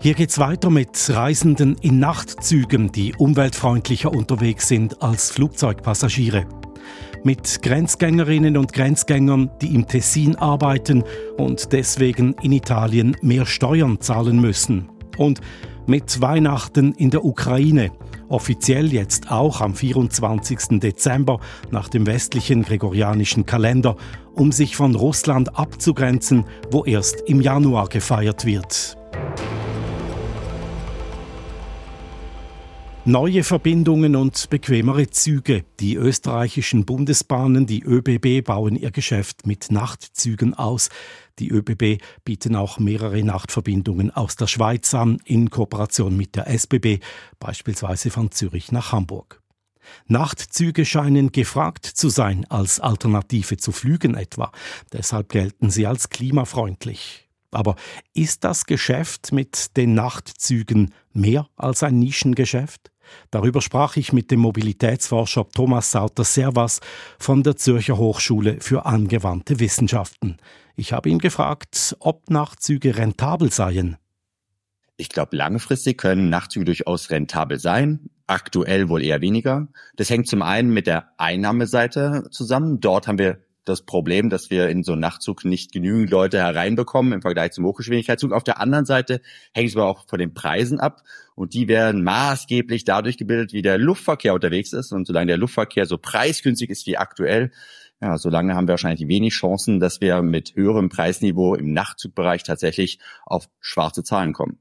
Hier 0.02 0.14
geht's 0.14 0.40
weiter 0.40 0.70
mit 0.70 1.10
Reisenden 1.10 1.78
in 1.78 2.00
Nachtzügen, 2.00 2.92
die 2.92 3.16
umweltfreundlicher 3.16 4.12
unterwegs 4.12 4.68
sind 4.68 5.02
als 5.02 5.32
Flugzeugpassagiere 5.32 6.46
mit 7.24 7.62
Grenzgängerinnen 7.62 8.58
und 8.58 8.74
Grenzgängern, 8.74 9.50
die 9.62 9.76
im 9.76 9.88
Tessin 9.88 10.36
arbeiten 10.36 11.04
und 11.38 11.74
deswegen 11.74 12.36
in 12.42 12.52
Italien 12.52 13.18
mehr 13.22 13.46
Steuern 13.46 14.00
zahlen 14.00 14.40
müssen. 14.40 14.90
Und 15.18 15.42
mit 15.86 16.22
Weihnachten 16.22 16.94
in 16.94 17.10
der 17.10 17.26
Ukraine, 17.26 17.92
offiziell 18.30 18.94
jetzt 18.94 19.32
auch 19.32 19.60
am 19.60 19.74
24. 19.74 20.80
Dezember 20.80 21.40
nach 21.72 21.90
dem 21.90 22.06
westlichen 22.06 22.62
gregorianischen 22.62 23.46
Kalender, 23.46 23.96
um 24.34 24.52
sich 24.52 24.76
von 24.76 24.96
Russland 24.96 25.58
abzugrenzen, 25.58 26.46
wo 26.72 26.86
erst 26.86 27.22
im 27.28 27.42
Januar 27.42 27.88
gefeiert 27.88 28.46
wird. 28.46 28.98
Neue 33.06 33.46
Verbindungen 33.46 34.18
und 34.18 34.50
bequemere 34.50 35.10
Züge. 35.10 35.64
Die 35.80 35.96
österreichischen 35.96 36.86
Bundesbahnen, 36.86 37.66
die 37.66 37.82
ÖBB, 37.82 38.46
bauen 38.46 38.76
ihr 38.76 38.92
Geschäft 38.92 39.48
mit 39.48 39.72
Nachtzügen 39.72 40.54
aus. 40.54 40.90
Die 41.40 41.50
ÖBB 41.50 42.04
bieten 42.26 42.58
auch 42.58 42.78
mehrere 42.78 43.24
Nachtverbindungen 43.24 44.12
aus 44.12 44.36
der 44.36 44.48
Schweiz 44.48 44.94
an, 44.94 45.20
in 45.24 45.50
Kooperation 45.50 46.18
mit 46.18 46.36
der 46.36 46.48
SBB, 46.48 47.00
beispielsweise 47.40 48.12
von 48.12 48.32
Zürich 48.32 48.74
nach 48.74 48.92
Hamburg. 48.92 49.42
Nachtzüge 50.08 50.86
scheinen 50.86 51.32
gefragt 51.32 51.86
zu 51.86 52.10
sein 52.10 52.46
als 52.50 52.82
Alternative 52.82 53.56
zu 53.56 53.72
Flügen 53.72 54.14
etwa. 54.14 54.52
Deshalb 54.92 55.30
gelten 55.30 55.70
sie 55.70 55.88
als 55.88 56.10
klimafreundlich. 56.10 57.29
Aber 57.52 57.76
ist 58.14 58.44
das 58.44 58.66
Geschäft 58.66 59.32
mit 59.32 59.76
den 59.76 59.94
Nachtzügen 59.94 60.94
mehr 61.14 61.48
als 61.56 61.84
ein 61.84 62.00
Nischengeschäft? 62.00 62.92
Darüber 63.32 63.62
sprach 63.62 63.96
ich 63.96 64.14
mit 64.14 64.30
dem 64.30 64.40
Mobilitätsforscher 64.40 65.50
Thomas 65.50 65.92
Sauter-Servas 65.92 66.80
von 67.18 67.42
der 67.42 67.56
Zürcher 67.56 67.98
Hochschule 67.98 68.58
für 68.60 68.86
angewandte 68.86 69.60
Wissenschaften. 69.60 70.38
Ich 70.76 70.94
habe 70.94 71.10
ihn 71.10 71.20
gefragt, 71.20 71.96
ob 72.00 72.30
Nachtzüge 72.30 72.98
rentabel 72.98 73.52
seien. 73.52 73.98
Ich 74.98 75.10
glaube, 75.10 75.36
langfristig 75.36 75.98
können 75.98 76.30
Nachtzüge 76.30 76.66
durchaus 76.66 77.10
rentabel 77.10 77.60
sein. 77.60 78.10
Aktuell 78.28 78.90
wohl 78.90 79.02
eher 79.02 79.22
weniger. 79.22 79.70
Das 79.96 80.10
hängt 80.10 80.28
zum 80.28 80.42
einen 80.42 80.70
mit 80.70 80.88
der 80.88 81.10
Einnahmeseite 81.18 82.28
zusammen. 82.32 82.80
Dort 82.80 83.08
haben 83.08 83.18
wir 83.18 83.40
das 83.70 83.84
Problem, 83.84 84.30
dass 84.30 84.50
wir 84.50 84.68
in 84.70 84.84
so 84.84 84.94
einen 84.94 85.02
Nachtzug 85.02 85.46
nicht 85.46 85.72
genügend 85.72 86.10
Leute 86.10 86.38
hereinbekommen 86.40 87.14
im 87.14 87.22
Vergleich 87.22 87.52
zum 87.52 87.66
Hochgeschwindigkeitszug. 87.66 88.34
Auf 88.34 88.44
der 88.44 88.60
anderen 88.60 88.86
Seite 88.86 89.22
hängt 89.54 89.70
es 89.70 89.76
aber 89.76 89.88
auch 89.88 90.08
von 90.08 90.20
den 90.20 90.34
Preisen 90.34 90.80
ab 90.80 91.04
und 91.36 91.54
die 91.54 91.68
werden 91.68 92.04
maßgeblich 92.04 92.84
dadurch 92.84 93.18
gebildet, 93.18 93.54
wie 93.54 93.62
der 93.62 93.78
Luftverkehr 93.78 94.34
unterwegs 94.34 94.74
ist. 94.74 94.92
Und 94.92 95.08
solange 95.08 95.28
der 95.28 95.38
Luftverkehr 95.38 95.86
so 95.86 95.98
preisgünstig 95.98 96.70
ist 96.70 96.86
wie 96.88 96.98
aktuell, 96.98 97.52
ja, 98.02 98.18
solange 98.18 98.56
haben 98.56 98.68
wir 98.68 98.74
wahrscheinlich 98.74 99.08
wenig 99.08 99.34
Chancen, 99.34 99.80
dass 99.80 100.02
wir 100.02 100.22
mit 100.22 100.56
höherem 100.56 100.90
Preisniveau 100.90 101.56
im 101.56 101.74
Nachtzugbereich 101.74 102.44
tatsächlich 102.44 103.00
auf 103.26 103.50
schwarze 103.60 104.04
Zahlen 104.04 104.34
kommen. 104.34 104.58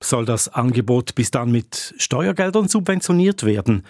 Soll 0.00 0.24
das 0.24 0.48
Angebot 0.48 1.16
bis 1.16 1.32
dann 1.32 1.50
mit 1.50 1.94
Steuergeldern 1.98 2.68
subventioniert 2.68 3.44
werden? 3.44 3.84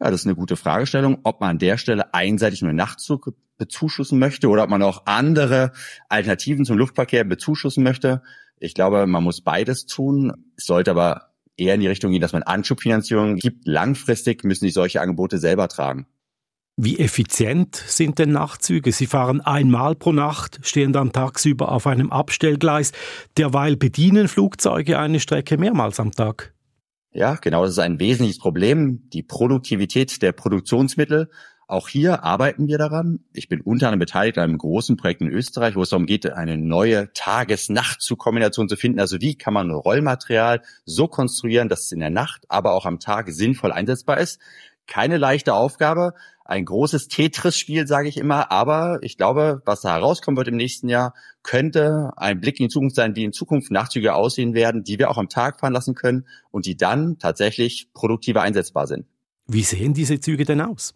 Ja, 0.00 0.10
das 0.10 0.20
ist 0.20 0.26
eine 0.26 0.36
gute 0.36 0.56
Fragestellung, 0.56 1.18
ob 1.24 1.40
man 1.40 1.50
an 1.50 1.58
der 1.58 1.76
Stelle 1.76 2.14
einseitig 2.14 2.62
nur 2.62 2.72
Nachtzug 2.72 3.34
bezuschussen 3.60 4.18
möchte 4.18 4.48
oder 4.48 4.64
ob 4.64 4.70
man 4.70 4.82
auch 4.82 5.06
andere 5.06 5.70
Alternativen 6.08 6.64
zum 6.64 6.76
Luftverkehr 6.76 7.22
bezuschussen 7.22 7.84
möchte. 7.84 8.22
Ich 8.58 8.74
glaube, 8.74 9.06
man 9.06 9.22
muss 9.22 9.42
beides 9.42 9.86
tun. 9.86 10.32
Es 10.56 10.64
sollte 10.64 10.90
aber 10.90 11.30
eher 11.56 11.74
in 11.74 11.80
die 11.80 11.86
Richtung 11.86 12.10
gehen, 12.10 12.20
dass 12.20 12.32
man 12.32 12.42
Anschubfinanzierung 12.42 13.36
gibt. 13.36 13.66
Langfristig 13.66 14.42
müssen 14.42 14.64
die 14.64 14.72
solche 14.72 15.00
Angebote 15.00 15.38
selber 15.38 15.68
tragen. 15.68 16.06
Wie 16.76 16.98
effizient 16.98 17.76
sind 17.76 18.18
denn 18.18 18.32
Nachtzüge? 18.32 18.90
Sie 18.90 19.06
fahren 19.06 19.42
einmal 19.42 19.94
pro 19.94 20.12
Nacht, 20.12 20.60
stehen 20.62 20.94
dann 20.94 21.12
tagsüber 21.12 21.70
auf 21.72 21.86
einem 21.86 22.10
Abstellgleis. 22.10 22.92
Derweil 23.36 23.76
bedienen 23.76 24.28
Flugzeuge 24.28 24.98
eine 24.98 25.20
Strecke 25.20 25.58
mehrmals 25.58 26.00
am 26.00 26.12
Tag. 26.12 26.54
Ja, 27.12 27.34
genau, 27.34 27.64
das 27.64 27.72
ist 27.72 27.80
ein 27.80 27.98
wesentliches 27.98 28.38
Problem, 28.38 29.10
die 29.10 29.22
Produktivität 29.22 30.22
der 30.22 30.32
Produktionsmittel. 30.32 31.28
Auch 31.70 31.86
hier 31.86 32.24
arbeiten 32.24 32.66
wir 32.66 32.78
daran. 32.78 33.20
Ich 33.32 33.48
bin 33.48 33.60
unter 33.60 33.86
anderem 33.86 34.00
beteiligt 34.00 34.38
an 34.38 34.42
einem 34.42 34.58
großen 34.58 34.96
Projekt 34.96 35.20
in 35.20 35.28
Österreich, 35.30 35.76
wo 35.76 35.82
es 35.82 35.90
darum 35.90 36.04
geht, 36.04 36.28
eine 36.28 36.58
neue 36.58 37.12
Tages-Nacht-Kombination 37.12 38.68
zu 38.68 38.74
finden. 38.74 38.98
Also 38.98 39.20
wie 39.20 39.36
kann 39.36 39.54
man 39.54 39.70
Rollmaterial 39.70 40.62
so 40.84 41.06
konstruieren, 41.06 41.68
dass 41.68 41.82
es 41.82 41.92
in 41.92 42.00
der 42.00 42.10
Nacht, 42.10 42.44
aber 42.48 42.72
auch 42.72 42.86
am 42.86 42.98
Tag 42.98 43.30
sinnvoll 43.30 43.70
einsetzbar 43.70 44.18
ist. 44.18 44.40
Keine 44.88 45.16
leichte 45.16 45.54
Aufgabe, 45.54 46.14
ein 46.44 46.64
großes 46.64 47.06
Tetris-Spiel, 47.06 47.86
sage 47.86 48.08
ich 48.08 48.16
immer. 48.16 48.50
Aber 48.50 48.98
ich 49.02 49.16
glaube, 49.16 49.62
was 49.64 49.82
da 49.82 49.94
herauskommen 49.94 50.38
wird 50.38 50.48
im 50.48 50.56
nächsten 50.56 50.88
Jahr, 50.88 51.14
könnte 51.44 52.10
ein 52.16 52.40
Blick 52.40 52.58
in 52.58 52.66
die 52.66 52.72
Zukunft 52.72 52.96
sein, 52.96 53.14
wie 53.14 53.22
in 53.22 53.32
Zukunft 53.32 53.70
Nachtzüge 53.70 54.16
aussehen 54.16 54.54
werden, 54.54 54.82
die 54.82 54.98
wir 54.98 55.08
auch 55.08 55.18
am 55.18 55.28
Tag 55.28 55.60
fahren 55.60 55.72
lassen 55.72 55.94
können 55.94 56.26
und 56.50 56.66
die 56.66 56.76
dann 56.76 57.20
tatsächlich 57.20 57.92
produktiver 57.94 58.42
einsetzbar 58.42 58.88
sind. 58.88 59.06
Wie 59.46 59.62
sehen 59.62 59.94
diese 59.94 60.18
Züge 60.18 60.44
denn 60.44 60.60
aus? 60.60 60.94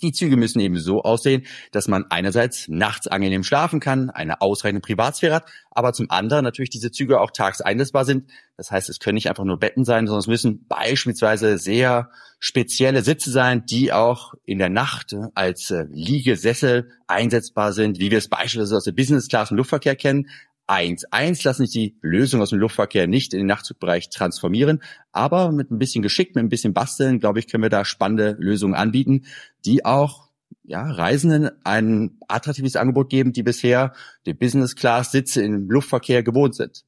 Die 0.00 0.12
Züge 0.12 0.36
müssen 0.36 0.60
eben 0.60 0.78
so 0.78 1.02
aussehen, 1.02 1.44
dass 1.70 1.86
man 1.86 2.06
einerseits 2.10 2.68
nachts 2.68 3.06
angenehm 3.06 3.44
schlafen 3.44 3.78
kann, 3.78 4.10
eine 4.10 4.40
ausreichende 4.40 4.80
Privatsphäre 4.80 5.34
hat, 5.34 5.44
aber 5.70 5.92
zum 5.92 6.10
anderen 6.10 6.44
natürlich 6.44 6.70
diese 6.70 6.90
Züge 6.90 7.20
auch 7.20 7.30
tags 7.30 7.60
einsetzbar 7.60 8.04
sind. 8.04 8.30
Das 8.56 8.70
heißt, 8.70 8.88
es 8.88 8.98
können 8.98 9.14
nicht 9.14 9.28
einfach 9.28 9.44
nur 9.44 9.58
Betten 9.58 9.84
sein, 9.84 10.06
sondern 10.06 10.20
es 10.20 10.26
müssen 10.26 10.66
beispielsweise 10.66 11.58
sehr 11.58 12.10
spezielle 12.38 13.02
Sitze 13.02 13.30
sein, 13.30 13.66
die 13.66 13.92
auch 13.92 14.34
in 14.44 14.58
der 14.58 14.68
Nacht 14.68 15.14
als 15.34 15.70
äh, 15.70 15.86
Liegesessel 15.90 16.90
einsetzbar 17.06 17.72
sind, 17.72 18.00
wie 18.00 18.10
wir 18.10 18.18
es 18.18 18.28
beispielsweise 18.28 18.76
aus 18.76 18.84
der 18.84 18.92
Business 18.92 19.28
Class 19.28 19.50
im 19.50 19.58
Luftverkehr 19.58 19.96
kennen. 19.96 20.28
1.1 20.68 21.44
lassen 21.44 21.66
sich 21.66 21.72
die 21.72 21.96
Lösungen 22.02 22.42
aus 22.42 22.50
dem 22.50 22.58
Luftverkehr 22.58 23.06
nicht 23.06 23.34
in 23.34 23.40
den 23.40 23.46
Nachtzugbereich 23.46 24.10
transformieren, 24.10 24.82
aber 25.10 25.52
mit 25.52 25.70
ein 25.70 25.78
bisschen 25.78 26.02
Geschick, 26.02 26.34
mit 26.34 26.44
ein 26.44 26.48
bisschen 26.48 26.72
Basteln, 26.72 27.18
glaube 27.18 27.38
ich, 27.38 27.48
können 27.48 27.62
wir 27.62 27.70
da 27.70 27.84
spannende 27.84 28.36
Lösungen 28.38 28.74
anbieten, 28.74 29.26
die 29.64 29.84
auch 29.84 30.28
ja, 30.64 30.82
Reisenden 30.90 31.50
ein 31.64 32.18
attraktives 32.28 32.76
Angebot 32.76 33.10
geben, 33.10 33.32
die 33.32 33.42
bisher 33.42 33.92
die 34.26 34.34
Business 34.34 34.76
Class 34.76 35.12
Sitze 35.12 35.42
im 35.42 35.68
Luftverkehr 35.68 36.22
gewohnt 36.22 36.54
sind. 36.54 36.84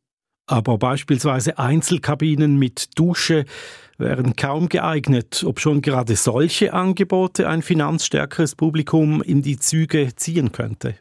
Aber 0.46 0.78
beispielsweise 0.78 1.58
Einzelkabinen 1.58 2.58
mit 2.58 2.98
Dusche 2.98 3.46
wären 3.96 4.36
kaum 4.36 4.68
geeignet, 4.68 5.42
ob 5.44 5.58
schon 5.58 5.80
gerade 5.80 6.16
solche 6.16 6.74
Angebote 6.74 7.48
ein 7.48 7.62
finanzstärkeres 7.62 8.54
Publikum 8.54 9.22
in 9.22 9.40
die 9.40 9.58
Züge 9.58 10.14
ziehen 10.16 10.52
könnte. 10.52 10.96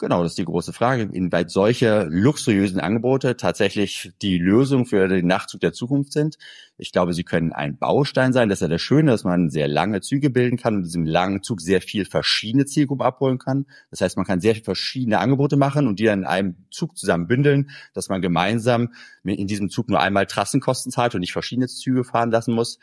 Genau, 0.00 0.22
das 0.22 0.32
ist 0.32 0.38
die 0.38 0.44
große 0.44 0.72
Frage, 0.72 1.02
inwieweit 1.12 1.50
solche 1.50 2.04
luxuriösen 2.04 2.78
Angebote 2.78 3.36
tatsächlich 3.36 4.12
die 4.22 4.38
Lösung 4.38 4.86
für 4.86 5.08
den 5.08 5.26
Nachtzug 5.26 5.60
der 5.60 5.72
Zukunft 5.72 6.12
sind. 6.12 6.38
Ich 6.76 6.92
glaube, 6.92 7.12
sie 7.12 7.24
können 7.24 7.52
ein 7.52 7.78
Baustein 7.78 8.32
sein. 8.32 8.48
Das 8.48 8.58
ist 8.58 8.62
ja 8.62 8.68
das 8.68 8.80
Schöne, 8.80 9.10
dass 9.10 9.24
man 9.24 9.50
sehr 9.50 9.66
lange 9.66 10.00
Züge 10.00 10.30
bilden 10.30 10.56
kann 10.56 10.76
und 10.76 10.82
diesem 10.84 11.04
langen 11.04 11.42
Zug 11.42 11.60
sehr 11.60 11.80
viel 11.80 12.04
verschiedene 12.04 12.64
Zielgruppen 12.64 13.04
abholen 13.04 13.38
kann. 13.38 13.66
Das 13.90 14.00
heißt, 14.00 14.16
man 14.16 14.24
kann 14.24 14.40
sehr 14.40 14.54
viele 14.54 14.66
verschiedene 14.66 15.18
Angebote 15.18 15.56
machen 15.56 15.88
und 15.88 15.98
die 15.98 16.04
dann 16.04 16.20
in 16.20 16.26
einem 16.26 16.54
Zug 16.70 16.96
zusammen 16.96 17.26
bündeln, 17.26 17.70
dass 17.92 18.08
man 18.08 18.22
gemeinsam 18.22 18.92
in 19.24 19.48
diesem 19.48 19.68
Zug 19.68 19.88
nur 19.88 19.98
einmal 19.98 20.26
Trassenkosten 20.26 20.92
zahlt 20.92 21.16
und 21.16 21.22
nicht 21.22 21.32
verschiedene 21.32 21.66
Züge 21.66 22.04
fahren 22.04 22.30
lassen 22.30 22.54
muss. 22.54 22.78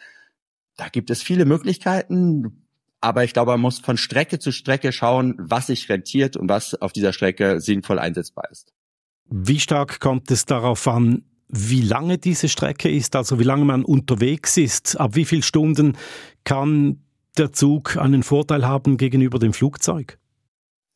Da 0.75 0.89
gibt 0.89 1.09
es 1.09 1.23
viele 1.23 1.45
Möglichkeiten 1.45 2.64
aber 3.05 3.23
ich 3.23 3.33
glaube, 3.33 3.51
man 3.51 3.61
muss 3.61 3.77
von 3.77 3.97
Strecke 3.97 4.39
zu 4.39 4.51
Strecke 4.51 4.91
schauen, 4.91 5.35
was 5.37 5.67
sich 5.67 5.87
rentiert 5.89 6.35
und 6.35 6.49
was 6.49 6.73
auf 6.73 6.91
dieser 6.91 7.13
Strecke 7.13 7.61
sinnvoll 7.61 7.99
einsetzbar 7.99 8.45
ist. 8.49 8.73
Wie 9.29 9.59
stark 9.59 9.99
kommt 9.99 10.31
es 10.31 10.45
darauf 10.45 10.87
an, 10.87 11.23
wie 11.47 11.81
lange 11.81 12.17
diese 12.17 12.49
Strecke 12.49 12.89
ist, 12.89 13.15
also 13.15 13.39
wie 13.39 13.43
lange 13.43 13.63
man 13.63 13.85
unterwegs 13.85 14.57
ist. 14.57 14.99
Ab 14.99 15.15
wie 15.15 15.25
vielen 15.25 15.43
Stunden 15.43 15.95
kann 16.45 17.03
der 17.37 17.53
Zug 17.53 17.95
einen 17.95 18.23
Vorteil 18.23 18.65
haben 18.65 18.97
gegenüber 18.97 19.37
dem 19.37 19.53
Flugzeug? 19.53 20.17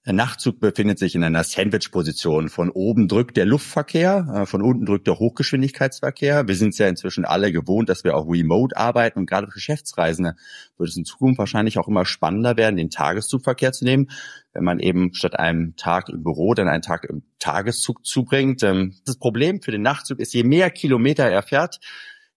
Der 0.06 0.13
Nachtzug 0.13 0.62
befindet 0.62 0.98
sich 0.98 1.13
in 1.13 1.25
einer 1.25 1.44
Sandwich-Position. 1.44 2.48
Von 2.48 2.70
oben 2.70 3.10
drückt 3.10 3.36
der 3.36 3.46
Luftverkehr, 3.46 4.27
äh, 4.34 4.46
von 4.46 4.62
unten 4.62 4.86
drückt 4.86 5.08
der 5.08 5.20
Hochgeschwindigkeitsverkehr. 5.20 6.48
Wir 6.48 6.56
sind 6.56 6.70
es 6.70 6.77
ja 6.77 6.88
inzwischen 6.88 7.25
alle 7.25 7.51
gewohnt, 7.51 7.89
dass 7.89 8.06
wir 8.06 8.15
auch 8.15 8.25
remote 8.25 8.77
arbeiten 8.77 9.20
und 9.20 9.29
gerade 9.29 9.48
für 9.48 9.56
Geschäftsreisende 9.56 10.36
wird 10.77 10.89
es 10.89 10.96
in 10.96 11.03
Zukunft 11.03 11.38
wahrscheinlich 11.38 11.77
auch 11.79 11.89
immer 11.89 12.06
spannender 12.06 12.56
werden, 12.56 12.77
den 12.77 12.89
Tageszugverkehr 12.89 13.74
zu 13.74 13.84
nehmen, 13.84 14.10
wenn 14.53 14.63
man 14.63 14.79
eben 14.79 15.13
statt 15.13 15.38
einem 15.38 15.75
Tag 15.75 16.08
im 16.08 16.24
Büro 16.24 16.53
dann 16.53 16.70
einen 16.70 16.82
Tag 16.82 17.03
im 17.03 17.24
Tageszug 17.38 18.06
zubringt. 18.06 18.63
Ähm, 18.63 18.96
das 19.06 19.18
Problem 19.18 19.62
für 19.62 19.72
den 19.72 19.82
Nachtzug 19.82 20.20
ist, 20.20 20.34
je 20.34 20.44
mehr 20.44 20.70
Kilometer 20.72 21.25
er 21.25 21.44
fährt, 21.44 21.82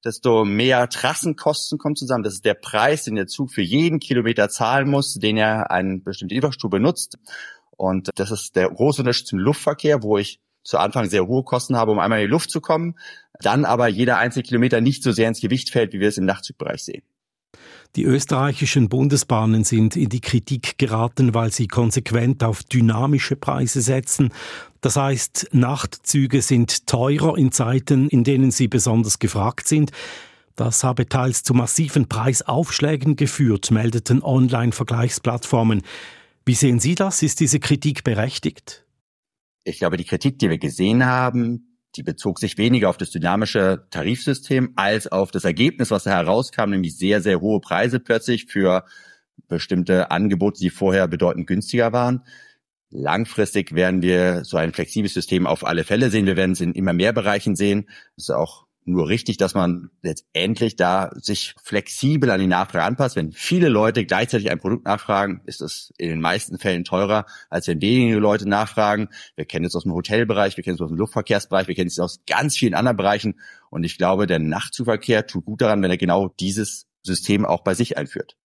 desto 0.04 0.44
mehr 0.44 0.88
Trassenkosten 0.88 1.78
kommen 1.78 1.97
zusammen. 1.97 2.25
Das 2.25 2.35
ist 2.35 2.44
der 2.44 2.54
Preis, 2.54 3.04
den 3.04 3.14
der 3.14 3.26
Zug 3.26 3.50
für 3.52 3.62
jeden 3.62 4.00
Kilometer 4.00 4.49
zahlen 4.49 4.88
muss, 4.88 5.14
den 5.14 5.37
er 5.37 5.71
eine 5.71 5.99
bestimmte 5.99 6.35
Infrastruktur 6.35 6.71
benutzt. 6.71 7.18
Und 7.76 8.11
das 8.16 8.30
ist 8.30 8.56
der 8.56 8.68
große 8.68 9.02
Unterschied 9.02 9.26
zum 9.26 9.38
Luftverkehr, 9.38 10.02
wo 10.02 10.18
ich 10.18 10.40
zu 10.62 10.78
Anfang 10.78 11.09
sehr 11.09 11.26
hohe 11.26 11.42
Kosten 11.42 11.76
habe, 11.76 11.90
um 11.90 11.99
einmal 11.99 12.21
in 12.21 12.26
die 12.26 12.30
Luft 12.30 12.50
zu 12.50 12.61
kommen, 12.61 12.97
dann 13.40 13.64
aber 13.64 13.88
jeder 13.88 14.18
einzelne 14.18 14.44
Kilometer 14.44 14.80
nicht 14.80 15.02
so 15.02 15.12
sehr 15.12 15.28
ins 15.28 15.40
Gewicht 15.40 15.71
fällt, 15.71 15.92
wie 15.92 16.00
wir 16.00 16.09
es 16.09 16.18
im 16.18 16.25
Nachtzugbereich 16.25 16.85
sehen. 16.85 17.02
Die 17.95 18.05
österreichischen 18.05 18.89
Bundesbahnen 18.89 19.65
sind 19.65 19.97
in 19.97 20.09
die 20.09 20.23
Kritik 20.23 20.79
geraten, 20.79 21.35
weil 21.35 21.53
sie 21.53 21.69
konsequent 21.69 22.43
auf 22.43 22.63
dynamische 22.63 23.37
Preise 23.37 23.83
setzen. 23.83 24.33
Das 24.81 24.97
heißt, 24.97 25.51
Nachtzüge 25.53 26.41
sind 26.41 26.87
teurer 26.87 27.37
in 27.37 27.53
Zeiten, 27.53 28.09
in 28.09 28.25
denen 28.25 28.51
sie 28.51 28.67
besonders 28.67 29.19
gefragt 29.19 29.69
sind. 29.69 29.91
Das 30.57 30.85
habe 30.85 31.07
teils 31.07 31.43
zu 31.43 31.53
massiven 31.53 32.09
Preisaufschlägen 32.09 33.17
geführt, 33.17 33.71
meldeten 33.71 34.23
Online-Vergleichsplattformen. 34.23 35.83
Wie 36.47 36.55
sehen 36.55 36.81
Sie 36.81 36.95
das? 36.95 37.23
Ist 37.23 37.41
diese 37.41 37.61
Kritik 37.61 38.05
berechtigt? 38.05 38.87
Ich 39.65 39.79
glaube, 39.79 39.99
die 39.99 40.05
Kritik, 40.05 40.39
die 40.39 40.49
wir 40.49 40.59
gesehen 40.59 41.05
haben, 41.05 41.72
die 41.97 42.03
bezog 42.03 42.39
sich 42.39 42.59
weniger 42.59 42.89
auf 42.89 42.97
das 42.97 43.11
dynamische 43.11 43.87
Tarifsystem 43.91 44.73
als 44.77 45.07
auf 45.07 45.31
das 45.31 45.45
Ergebnis, 45.45 45.91
was 45.91 46.05
da 46.05 46.11
herauskam, 46.11 46.71
nämlich 46.71 46.97
sehr, 46.97 47.21
sehr 47.21 47.41
hohe 47.41 47.61
Preise 47.61 48.01
plötzlich 48.01 48.47
für 48.47 48.85
bestimmte 49.49 50.11
Angebote, 50.11 50.61
die 50.61 50.71
vorher 50.71 51.09
bedeutend 51.09 51.47
günstiger 51.47 51.93
waren. 51.93 52.25
Langfristig 52.91 53.75
werden 53.75 54.03
wir 54.03 54.45
so 54.45 54.57
ein 54.57 54.73
flexibles 54.73 55.15
System 55.15 55.47
auf 55.47 55.65
alle 55.67 55.85
Fälle 55.85 56.11
sehen. 56.11 56.27
Wir 56.27 56.37
werden 56.37 56.53
es 56.53 56.61
in 56.61 56.73
immer 56.73 56.93
mehr 56.93 57.13
Bereichen 57.13 57.57
sehen. 57.57 57.87
Das 58.17 58.25
ist 58.25 58.31
auch 58.31 58.67
nur 58.85 59.09
richtig, 59.09 59.37
dass 59.37 59.55
man 59.55 59.91
letztendlich 60.03 60.77
da 60.77 61.11
sich 61.15 61.55
flexibel 61.62 62.31
an 62.31 62.41
die 62.41 62.47
Nachfrage 62.47 62.85
anpasst. 62.85 63.17
Wenn 63.17 63.33
viele 63.33 63.69
Leute 63.69 64.05
gleichzeitig 64.05 64.51
ein 64.51 64.59
Produkt 64.59 64.85
nachfragen, 64.85 65.41
ist 65.47 65.61
es 65.61 65.93
in 65.99 66.09
den 66.09 66.21
meisten 66.21 66.59
Fällen 66.59 66.85
teurer, 66.85 67.27
als 67.49 67.69
wenn 67.69 67.81
wenige 67.81 68.17
Leute 68.17 68.49
nachfragen. 68.49 69.09
Wir 69.37 69.45
kennen 69.45 69.65
es 69.65 69.77
aus 69.77 69.85
dem 69.85 69.93
Hotelbereich, 69.93 70.57
wir 70.57 70.65
kennen 70.65 70.75
es 70.75 70.81
aus 70.81 70.89
dem 70.89 70.97
Luftverkehrsbereich, 70.97 71.69
wir 71.69 71.75
kennen 71.75 71.89
es 71.89 71.99
aus 71.99 72.21
ganz 72.27 72.57
vielen 72.57 72.75
anderen 72.75 72.97
Bereichen. 72.97 73.39
Und 73.71 73.85
ich 73.85 73.99
glaube, 73.99 74.27
der 74.27 74.39
Nachtzugverkehr 74.39 75.27
tut 75.27 75.45
gut 75.45 75.61
daran, 75.61 75.83
wenn 75.83 75.91
er 75.91 75.99
genau 75.99 76.29
dieses 76.41 76.87
System 77.03 77.45
auch 77.45 77.62
bei 77.62 77.75
sich 77.75 77.97
einführt. 77.97 78.37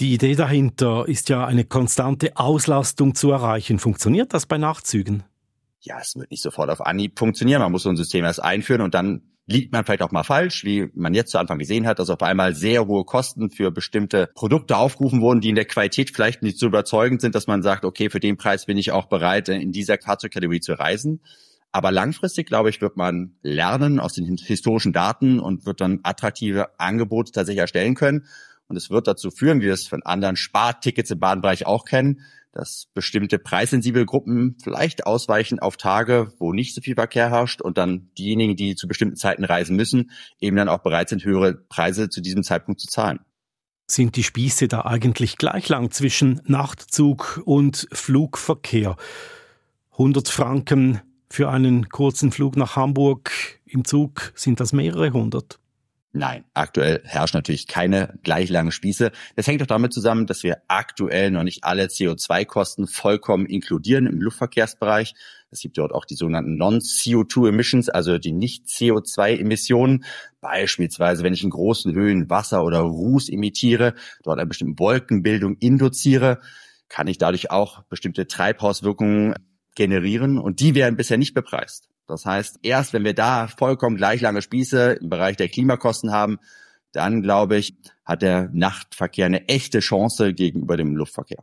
Die 0.00 0.12
Idee 0.12 0.34
dahinter 0.34 1.06
ist 1.06 1.28
ja 1.28 1.46
eine 1.46 1.64
konstante 1.64 2.36
Auslastung 2.36 3.14
zu 3.14 3.30
erreichen. 3.30 3.78
Funktioniert 3.78 4.34
das 4.34 4.46
bei 4.46 4.58
Nachtzügen? 4.58 5.22
Ja, 5.80 5.98
es 6.00 6.16
wird 6.16 6.30
nicht 6.30 6.42
sofort 6.42 6.70
auf 6.70 6.80
Anhieb 6.80 7.18
funktionieren. 7.18 7.60
Man 7.60 7.70
muss 7.70 7.82
so 7.82 7.90
ein 7.90 7.96
System 7.96 8.24
erst 8.24 8.42
einführen 8.42 8.80
und 8.80 8.94
dann 8.94 9.33
liegt 9.46 9.72
man 9.72 9.84
vielleicht 9.84 10.02
auch 10.02 10.10
mal 10.10 10.22
falsch, 10.22 10.64
wie 10.64 10.88
man 10.94 11.14
jetzt 11.14 11.30
zu 11.30 11.38
Anfang 11.38 11.58
gesehen 11.58 11.86
hat, 11.86 11.98
dass 11.98 12.10
auf 12.10 12.22
einmal 12.22 12.54
sehr 12.54 12.86
hohe 12.86 13.04
Kosten 13.04 13.50
für 13.50 13.70
bestimmte 13.70 14.30
Produkte 14.34 14.76
aufgerufen 14.76 15.20
wurden, 15.20 15.40
die 15.40 15.50
in 15.50 15.54
der 15.54 15.66
Qualität 15.66 16.10
vielleicht 16.10 16.42
nicht 16.42 16.58
so 16.58 16.66
überzeugend 16.66 17.20
sind, 17.20 17.34
dass 17.34 17.46
man 17.46 17.62
sagt, 17.62 17.84
okay, 17.84 18.08
für 18.08 18.20
den 18.20 18.36
Preis 18.36 18.66
bin 18.66 18.78
ich 18.78 18.92
auch 18.92 19.06
bereit, 19.06 19.48
in 19.48 19.72
dieser 19.72 19.98
Fahrzeugkategorie 19.98 20.60
zu 20.60 20.72
reisen. 20.72 21.20
Aber 21.72 21.90
langfristig, 21.90 22.46
glaube 22.46 22.70
ich, 22.70 22.80
wird 22.80 22.96
man 22.96 23.34
lernen 23.42 23.98
aus 23.98 24.14
den 24.14 24.36
historischen 24.36 24.92
Daten 24.92 25.40
und 25.40 25.66
wird 25.66 25.80
dann 25.80 26.00
attraktive 26.04 26.78
Angebote 26.78 27.32
tatsächlich 27.32 27.60
erstellen 27.60 27.96
können. 27.96 28.26
Und 28.68 28.76
es 28.76 28.90
wird 28.90 29.08
dazu 29.08 29.30
führen, 29.30 29.60
wie 29.60 29.66
wir 29.66 29.74
es 29.74 29.86
von 29.86 30.02
anderen 30.04 30.36
Spartickets 30.36 31.10
im 31.10 31.18
Bahnbereich 31.18 31.66
auch 31.66 31.84
kennen, 31.84 32.20
dass 32.54 32.86
bestimmte 32.94 33.38
preissensible 33.38 34.06
Gruppen 34.06 34.56
vielleicht 34.62 35.06
ausweichen 35.06 35.58
auf 35.58 35.76
Tage, 35.76 36.32
wo 36.38 36.52
nicht 36.52 36.74
so 36.74 36.80
viel 36.80 36.94
Verkehr 36.94 37.30
herrscht 37.30 37.60
und 37.60 37.78
dann 37.78 38.10
diejenigen, 38.16 38.54
die 38.54 38.76
zu 38.76 38.86
bestimmten 38.86 39.16
Zeiten 39.16 39.44
reisen 39.44 39.76
müssen, 39.76 40.10
eben 40.40 40.56
dann 40.56 40.68
auch 40.68 40.78
bereit 40.78 41.08
sind, 41.08 41.24
höhere 41.24 41.54
Preise 41.54 42.08
zu 42.08 42.20
diesem 42.20 42.44
Zeitpunkt 42.44 42.80
zu 42.80 42.86
zahlen. 42.86 43.20
Sind 43.86 44.16
die 44.16 44.22
Spieße 44.22 44.68
da 44.68 44.82
eigentlich 44.82 45.36
gleich 45.36 45.68
lang 45.68 45.90
zwischen 45.90 46.40
Nachtzug 46.46 47.42
und 47.44 47.88
Flugverkehr? 47.92 48.96
100 49.92 50.28
Franken 50.28 51.00
für 51.28 51.50
einen 51.50 51.88
kurzen 51.88 52.30
Flug 52.30 52.56
nach 52.56 52.76
Hamburg 52.76 53.32
im 53.66 53.84
Zug 53.84 54.32
sind 54.36 54.60
das 54.60 54.72
mehrere 54.72 55.12
hundert. 55.12 55.58
Nein, 56.16 56.44
aktuell 56.54 57.02
herrscht 57.04 57.34
natürlich 57.34 57.66
keine 57.66 58.20
gleich 58.22 58.48
langen 58.48 58.70
Spieße. 58.70 59.10
Das 59.34 59.48
hängt 59.48 59.60
doch 59.60 59.66
damit 59.66 59.92
zusammen, 59.92 60.26
dass 60.26 60.44
wir 60.44 60.62
aktuell 60.68 61.32
noch 61.32 61.42
nicht 61.42 61.64
alle 61.64 61.86
CO2-Kosten 61.86 62.86
vollkommen 62.86 63.46
inkludieren 63.46 64.06
im 64.06 64.20
Luftverkehrsbereich. 64.20 65.14
Es 65.50 65.60
gibt 65.60 65.76
dort 65.76 65.90
auch 65.90 66.04
die 66.04 66.14
sogenannten 66.14 66.56
Non-CO2-Emissions, 66.56 67.88
also 67.88 68.18
die 68.18 68.30
Nicht-CO2-Emissionen. 68.30 70.04
Beispielsweise, 70.40 71.24
wenn 71.24 71.34
ich 71.34 71.42
in 71.42 71.50
großen 71.50 71.92
Höhen 71.94 72.30
Wasser 72.30 72.62
oder 72.62 72.78
Ruß 72.78 73.28
emittiere, 73.28 73.94
dort 74.22 74.38
eine 74.38 74.46
bestimmte 74.46 74.78
Wolkenbildung 74.78 75.56
induziere, 75.58 76.40
kann 76.88 77.08
ich 77.08 77.18
dadurch 77.18 77.50
auch 77.50 77.82
bestimmte 77.86 78.28
Treibhauswirkungen 78.28 79.34
generieren 79.74 80.38
und 80.38 80.60
die 80.60 80.76
werden 80.76 80.94
bisher 80.94 81.18
nicht 81.18 81.34
bepreist. 81.34 81.88
Das 82.06 82.26
heißt, 82.26 82.60
erst 82.62 82.92
wenn 82.92 83.04
wir 83.04 83.14
da 83.14 83.48
vollkommen 83.48 83.96
gleich 83.96 84.20
lange 84.20 84.42
Spieße 84.42 84.98
im 85.00 85.08
Bereich 85.08 85.36
der 85.36 85.48
Klimakosten 85.48 86.12
haben, 86.12 86.38
dann 86.92 87.22
glaube 87.22 87.56
ich, 87.56 87.74
hat 88.04 88.22
der 88.22 88.50
Nachtverkehr 88.52 89.26
eine 89.26 89.48
echte 89.48 89.80
Chance 89.80 90.34
gegenüber 90.34 90.76
dem 90.76 90.96
Luftverkehr. 90.96 91.42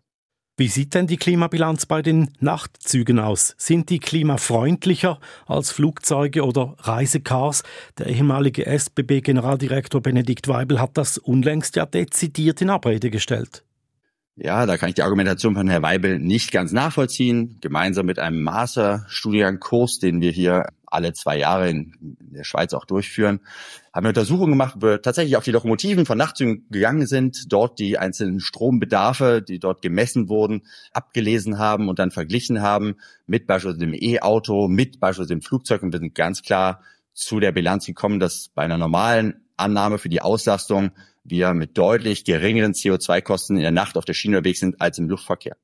Wie 0.58 0.67
sieht 0.67 0.93
denn 0.93 1.08
die 1.08 1.17
Klimabilanz 1.17 1.88
bei 1.88 2.02
den 2.02 2.30
Nachtzügen 2.39 3.19
aus? 3.19 3.56
Sind 3.58 3.89
die 3.89 4.00
klimafreundlicher 4.00 5.19
als 5.47 5.71
Flugzeuge 5.71 6.45
oder 6.45 6.76
Reisecars? 6.78 7.63
Der 7.97 8.08
ehemalige 8.08 8.65
SBB-Generaldirektor 8.67 10.02
Benedikt 10.02 10.47
Weibel 10.47 10.80
hat 10.80 10.97
das 10.97 11.17
unlängst 11.17 11.78
ja 11.78 11.86
dezidiert 11.86 12.62
in 12.62 12.69
Abrede 12.69 13.10
gestellt. 13.10 13.63
Ja, 14.37 14.65
da 14.65 14.77
kann 14.77 14.89
ich 14.89 14.95
die 14.95 15.03
Argumentation 15.03 15.55
von 15.55 15.67
Herrn 15.67 15.83
Weibel 15.83 16.17
nicht 16.17 16.51
ganz 16.51 16.71
nachvollziehen. 16.71 17.57
Gemeinsam 17.59 18.05
mit 18.05 18.17
einem 18.17 18.41
Masterstudienkurs, 18.43 19.99
den 19.99 20.21
wir 20.21 20.31
hier 20.31 20.67
alle 20.85 21.13
zwei 21.13 21.37
Jahre 21.37 21.69
in 21.69 21.93
der 21.99 22.45
Schweiz 22.45 22.73
auch 22.73 22.85
durchführen, 22.85 23.41
haben 23.93 24.05
wir 24.05 24.09
Untersuchungen 24.09 24.51
gemacht, 24.51 24.75
wo 24.77 24.87
wir 24.87 25.01
tatsächlich 25.01 25.35
auf 25.35 25.43
die 25.43 25.51
Lokomotiven 25.51 26.05
von 26.05 26.17
Nachtzügen 26.17 26.65
gegangen 26.69 27.07
sind, 27.07 27.51
dort 27.51 27.77
die 27.77 27.97
einzelnen 27.97 28.39
Strombedarfe, 28.39 29.41
die 29.41 29.59
dort 29.59 29.81
gemessen 29.81 30.29
wurden, 30.29 30.63
abgelesen 30.93 31.59
haben 31.59 31.89
und 31.89 31.99
dann 31.99 32.11
verglichen 32.11 32.61
haben 32.61 32.95
mit 33.27 33.47
beispielsweise 33.47 33.85
dem 33.85 33.93
E-Auto, 33.93 34.69
mit 34.69 34.99
beispielsweise 35.01 35.35
dem 35.35 35.41
Flugzeug 35.41 35.83
und 35.83 35.91
wir 35.91 35.99
sind 35.99 36.15
ganz 36.15 36.41
klar 36.41 36.81
zu 37.13 37.41
der 37.41 37.51
Bilanz 37.51 37.85
gekommen, 37.85 38.19
dass 38.19 38.49
bei 38.49 38.63
einer 38.63 38.77
normalen 38.77 39.41
Annahme 39.62 39.97
für 39.97 40.10
die 40.10 40.21
Auslastung 40.21 40.91
wir 41.24 41.54
mit 41.54 41.78
deutlich 41.78 42.26
geringeren 42.26 42.74
CO2-Kosten 42.74 43.56
in 43.56 43.62
der 43.62 43.71
Nacht 43.71 43.97
auf 43.97 44.06
der 44.06 44.13
Schiene 44.13 44.38
unterwegs 44.38 44.60
sind 44.60 44.82
als 44.82 44.97
im 44.97 45.10
Luftverkehr. 45.10 45.56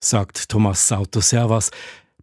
Sagt 0.00 0.48
Thomas 0.48 0.88
Sauter-Servas, 0.88 1.70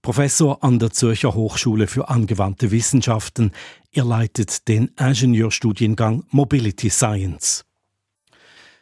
Professor 0.01 0.63
an 0.63 0.79
der 0.79 0.91
Zürcher 0.91 1.33
Hochschule 1.33 1.87
für 1.87 2.09
angewandte 2.09 2.71
Wissenschaften. 2.71 3.51
Er 3.91 4.05
leitet 4.05 4.67
den 4.67 4.91
Ingenieurstudiengang 4.99 6.23
Mobility 6.29 6.89
Science. 6.89 7.65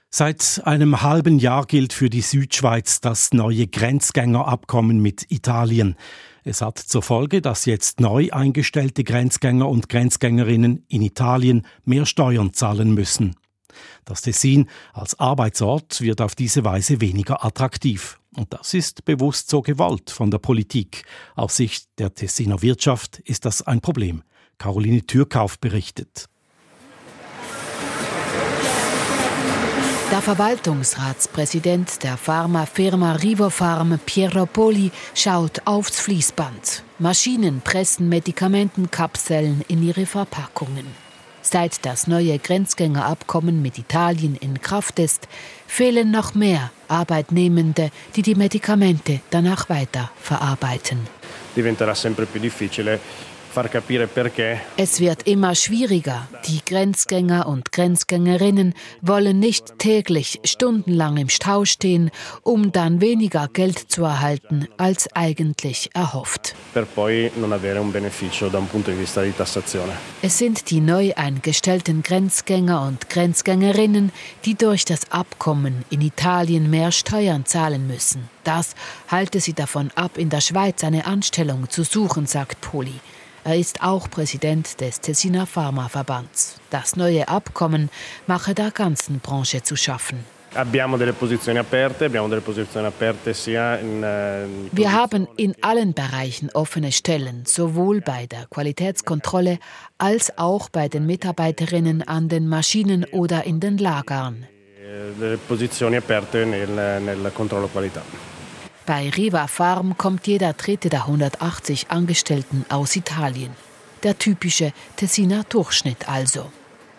Seit 0.09 0.61
einem 0.65 1.01
halben 1.01 1.39
Jahr 1.39 1.65
gilt 1.65 1.93
für 1.93 2.09
die 2.09 2.21
Südschweiz 2.21 3.01
das 3.01 3.33
neue 3.33 3.67
Grenzgängerabkommen 3.67 5.01
mit 5.01 5.29
Italien. 5.29 5.95
Es 6.47 6.61
hat 6.61 6.77
zur 6.77 7.01
Folge, 7.01 7.41
dass 7.41 7.65
jetzt 7.65 7.99
neu 7.99 8.29
eingestellte 8.31 9.03
Grenzgänger 9.03 9.67
und 9.67 9.89
Grenzgängerinnen 9.89 10.85
in 10.87 11.01
Italien 11.01 11.65
mehr 11.85 12.05
Steuern 12.05 12.53
zahlen 12.53 12.93
müssen. 12.93 13.35
Das 14.05 14.21
Tessin 14.21 14.69
als 14.93 15.19
Arbeitsort 15.19 16.01
wird 16.01 16.21
auf 16.21 16.35
diese 16.35 16.63
Weise 16.63 17.01
weniger 17.01 17.43
attraktiv. 17.43 18.19
Und 18.35 18.53
das 18.53 18.75
ist 18.75 19.05
bewusst 19.05 19.49
so 19.49 19.63
gewollt 19.63 20.11
von 20.11 20.29
der 20.29 20.37
Politik. 20.37 21.05
Aus 21.35 21.57
Sicht 21.57 21.87
der 21.97 22.13
Tessiner 22.13 22.61
Wirtschaft 22.61 23.19
ist 23.21 23.45
das 23.45 23.63
ein 23.63 23.81
Problem. 23.81 24.21
Caroline 24.59 25.01
Türkauf 25.01 25.59
berichtet. 25.59 26.27
Der 30.11 30.21
Verwaltungsratspräsident 30.21 32.03
der 32.03 32.15
Pharmafirma 32.15 33.13
Rivofarm, 33.13 33.99
Piero 34.05 34.45
Poli, 34.45 34.91
schaut 35.15 35.61
aufs 35.65 35.99
Fließband. 35.99 36.83
Maschinen 36.99 37.61
pressen 37.61 38.07
Medikamentenkapseln 38.07 39.65
in 39.67 39.81
ihre 39.81 40.05
Verpackungen. 40.05 40.85
Seit 41.41 41.85
das 41.85 42.07
neue 42.07 42.37
Grenzgängerabkommen 42.37 43.61
mit 43.61 43.77
Italien 43.77 44.35
in 44.35 44.61
Kraft 44.61 44.99
ist, 44.99 45.27
fehlen 45.67 46.11
noch 46.11 46.35
mehr 46.35 46.71
Arbeitnehmende, 46.87 47.89
die 48.15 48.21
die 48.21 48.35
Medikamente 48.35 49.21
danach 49.31 49.69
weiter 49.69 50.11
verarbeiten. 50.21 50.99
Diventerà 51.55 51.95
sempre 51.95 52.25
più 52.25 52.39
difficile 52.39 52.99
es 54.77 54.99
wird 54.99 55.27
immer 55.27 55.55
schwieriger. 55.55 56.27
Die 56.47 56.59
Grenzgänger 56.65 57.47
und 57.47 57.71
Grenzgängerinnen 57.71 58.73
wollen 59.01 59.39
nicht 59.39 59.79
täglich 59.79 60.41
stundenlang 60.43 61.17
im 61.17 61.29
Stau 61.29 61.63
stehen, 61.63 62.11
um 62.41 62.71
dann 62.71 62.99
weniger 62.99 63.47
Geld 63.47 63.79
zu 63.79 64.03
erhalten 64.03 64.67
als 64.77 65.07
eigentlich 65.15 65.89
erhofft. 65.93 66.55
Es 70.21 70.37
sind 70.37 70.69
die 70.69 70.81
neu 70.81 71.13
eingestellten 71.15 72.03
Grenzgänger 72.03 72.81
und 72.81 73.09
Grenzgängerinnen, 73.09 74.11
die 74.43 74.55
durch 74.55 74.83
das 74.83 75.11
Abkommen 75.11 75.85
in 75.89 76.01
Italien 76.01 76.69
mehr 76.69 76.91
Steuern 76.91 77.45
zahlen 77.45 77.87
müssen. 77.87 78.29
Das 78.43 78.75
halte 79.07 79.39
sie 79.39 79.53
davon 79.53 79.91
ab, 79.95 80.17
in 80.17 80.29
der 80.29 80.41
Schweiz 80.41 80.83
eine 80.83 81.05
Anstellung 81.05 81.69
zu 81.69 81.83
suchen, 81.83 82.27
sagt 82.27 82.61
Poli. 82.61 82.99
Er 83.47 83.57
ist 83.57 83.83
auch 83.83 84.09
Präsident 84.09 84.81
des 84.81 85.01
Tessiner 85.01 85.45
Pharmaverbands. 85.45 86.55
Das 86.71 86.95
neue 86.95 87.27
Abkommen 87.27 87.91
mache 88.25 88.55
der 88.55 88.71
ganzen 88.71 89.19
Branche 89.19 89.61
zu 89.61 89.75
schaffen. 89.75 90.25
Eh, 90.55 90.63
Wir 94.71 94.91
haben 94.91 95.27
in 95.37 95.55
allen 95.61 95.93
Bereichen 95.93 96.49
offene 96.55 96.91
Stellen, 96.91 97.43
sowohl 97.45 98.01
bei 98.01 98.25
der 98.25 98.47
Qualitätskontrolle 98.49 99.59
als 99.99 100.35
auch 100.39 100.69
bei 100.69 100.87
den 100.87 101.05
Mitarbeiterinnen 101.05 102.01
an 102.01 102.29
den 102.29 102.47
Maschinen 102.47 103.05
oder 103.11 103.43
in 103.43 103.59
den 103.59 103.77
Lagern. 103.77 104.47
Delle 105.19 105.37
posizioni 105.37 105.97
aperte 105.97 106.45
nel, 106.47 106.67
nel 107.01 107.31
controllo 107.31 107.67
qualità. 107.67 108.01
Bei 108.85 109.09
Riva 109.09 109.47
Farm 109.47 109.97
kommt 109.97 110.27
jeder 110.27 110.53
dritte 110.53 110.89
der 110.89 111.07
180 111.07 111.89
Angestellten 111.89 112.65
aus 112.69 112.95
Italien. 112.95 113.49
Der 114.03 114.19
typische 114.19 114.73
Tessiner 114.95 115.43
Durchschnitt 115.49 116.07
also. 116.07 116.51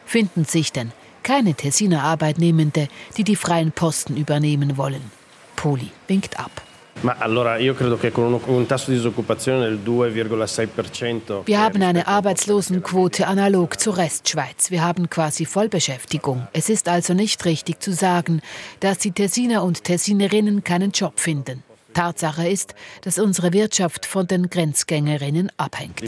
Finden 0.04 0.44
sich 0.44 0.72
denn 0.72 0.90
keine 1.22 1.54
Tessiner 1.54 2.02
Arbeitnehmende, 2.02 2.88
die 3.16 3.22
die 3.22 3.36
freien 3.36 3.70
Posten 3.70 4.16
übernehmen 4.16 4.76
wollen? 4.76 5.12
Poli 5.54 5.90
winkt 6.08 6.40
ab. 6.40 6.50
Wir 7.02 7.20
haben 11.60 11.82
eine 11.82 12.06
Arbeitslosenquote 12.08 13.26
analog 13.26 13.78
zur 13.78 13.96
Restschweiz. 13.96 14.70
Wir 14.70 14.82
haben 14.82 15.10
quasi 15.10 15.44
Vollbeschäftigung. 15.44 16.48
Es 16.52 16.68
ist 16.68 16.88
also 16.88 17.12
nicht 17.14 17.44
richtig 17.44 17.80
zu 17.80 17.92
sagen, 17.92 18.40
dass 18.80 18.98
die 18.98 19.12
Tessiner 19.12 19.62
und 19.62 19.84
Tessinerinnen 19.84 20.64
keinen 20.64 20.90
Job 20.90 21.20
finden. 21.20 21.62
Tatsache 21.96 22.46
ist, 22.46 22.74
dass 23.00 23.18
unsere 23.18 23.54
Wirtschaft 23.54 24.04
von 24.04 24.26
den 24.26 24.50
Grenzgängerinnen 24.50 25.50
abhängt. 25.56 26.02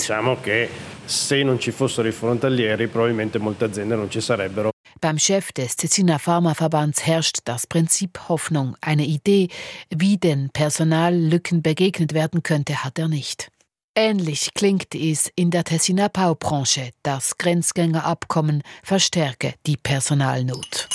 Beim 5.00 5.18
Chef 5.18 5.52
des 5.52 5.76
Tessiner 5.76 6.18
Pharmaverbands 6.18 7.06
herrscht 7.06 7.38
das 7.44 7.66
Prinzip 7.66 8.28
Hoffnung. 8.28 8.76
Eine 8.82 9.06
Idee, 9.06 9.48
wie 9.88 10.18
den 10.18 10.50
Personallücken 10.50 11.62
begegnet 11.62 12.12
werden 12.12 12.42
könnte, 12.42 12.84
hat 12.84 12.98
er 12.98 13.08
nicht. 13.08 13.50
Ähnlich 13.94 14.50
klingt 14.54 14.94
es 14.94 15.30
in 15.36 15.50
der 15.50 15.64
Tessiner 15.64 16.10
Baubranche. 16.10 16.90
Das 17.02 17.38
Grenzgängerabkommen 17.38 18.62
verstärke 18.82 19.54
die 19.66 19.78
Personalnot. 19.78 20.88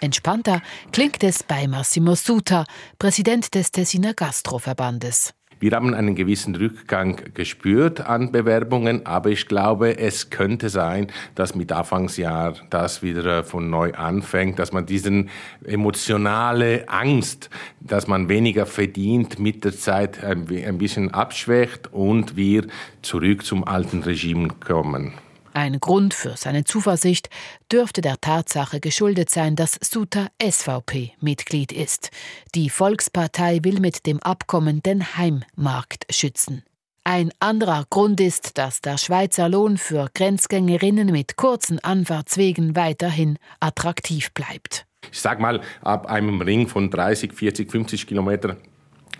Entspannter 0.00 0.62
klingt 0.92 1.22
es 1.22 1.42
bei 1.42 1.66
Massimo 1.66 2.14
Suta, 2.14 2.64
Präsident 2.98 3.54
des 3.54 3.70
Tessiner 3.72 4.14
Gastroverbandes. 4.14 5.34
Wir 5.60 5.70
haben 5.72 5.94
einen 5.94 6.14
gewissen 6.14 6.54
Rückgang 6.56 7.32
gespürt 7.32 8.00
an 8.00 8.32
Bewerbungen, 8.32 9.06
aber 9.06 9.30
ich 9.30 9.46
glaube, 9.46 9.96
es 9.98 10.28
könnte 10.28 10.68
sein, 10.68 11.06
dass 11.36 11.54
mit 11.54 11.72
Anfangsjahr 11.72 12.54
das 12.68 13.02
wieder 13.02 13.44
von 13.44 13.70
neu 13.70 13.94
anfängt, 13.94 14.58
dass 14.58 14.72
man 14.72 14.84
diesen 14.84 15.30
emotionale 15.64 16.86
Angst, 16.88 17.48
dass 17.80 18.06
man 18.06 18.28
weniger 18.28 18.66
verdient, 18.66 19.38
mit 19.38 19.64
der 19.64 19.72
Zeit 19.72 20.22
ein 20.22 20.76
bisschen 20.76 21.14
abschwächt 21.14 21.90
und 21.92 22.36
wir 22.36 22.66
zurück 23.00 23.42
zum 23.44 23.64
alten 23.64 24.02
Regime 24.02 24.48
kommen. 24.48 25.14
Ein 25.56 25.78
Grund 25.78 26.14
für 26.14 26.36
seine 26.36 26.64
Zuversicht 26.64 27.30
dürfte 27.70 28.00
der 28.00 28.20
Tatsache 28.20 28.80
geschuldet 28.80 29.30
sein, 29.30 29.54
dass 29.54 29.78
Suta 29.80 30.26
SVP-Mitglied 30.42 31.70
ist. 31.70 32.10
Die 32.56 32.68
Volkspartei 32.70 33.60
will 33.62 33.78
mit 33.78 34.04
dem 34.04 34.20
Abkommen 34.20 34.82
den 34.82 35.16
Heimmarkt 35.16 36.12
schützen. 36.12 36.64
Ein 37.04 37.30
anderer 37.38 37.84
Grund 37.88 38.20
ist, 38.20 38.58
dass 38.58 38.80
der 38.80 38.98
Schweizer 38.98 39.48
Lohn 39.48 39.78
für 39.78 40.10
Grenzgängerinnen 40.12 41.12
mit 41.12 41.36
kurzen 41.36 41.78
Anfahrtswegen 41.78 42.74
weiterhin 42.74 43.38
attraktiv 43.60 44.32
bleibt. 44.32 44.86
Ich 45.12 45.20
sag 45.20 45.38
mal, 45.38 45.60
ab 45.82 46.06
einem 46.06 46.40
Ring 46.40 46.66
von 46.66 46.90
30, 46.90 47.32
40, 47.32 47.70
50 47.70 48.08
Kilometern 48.08 48.56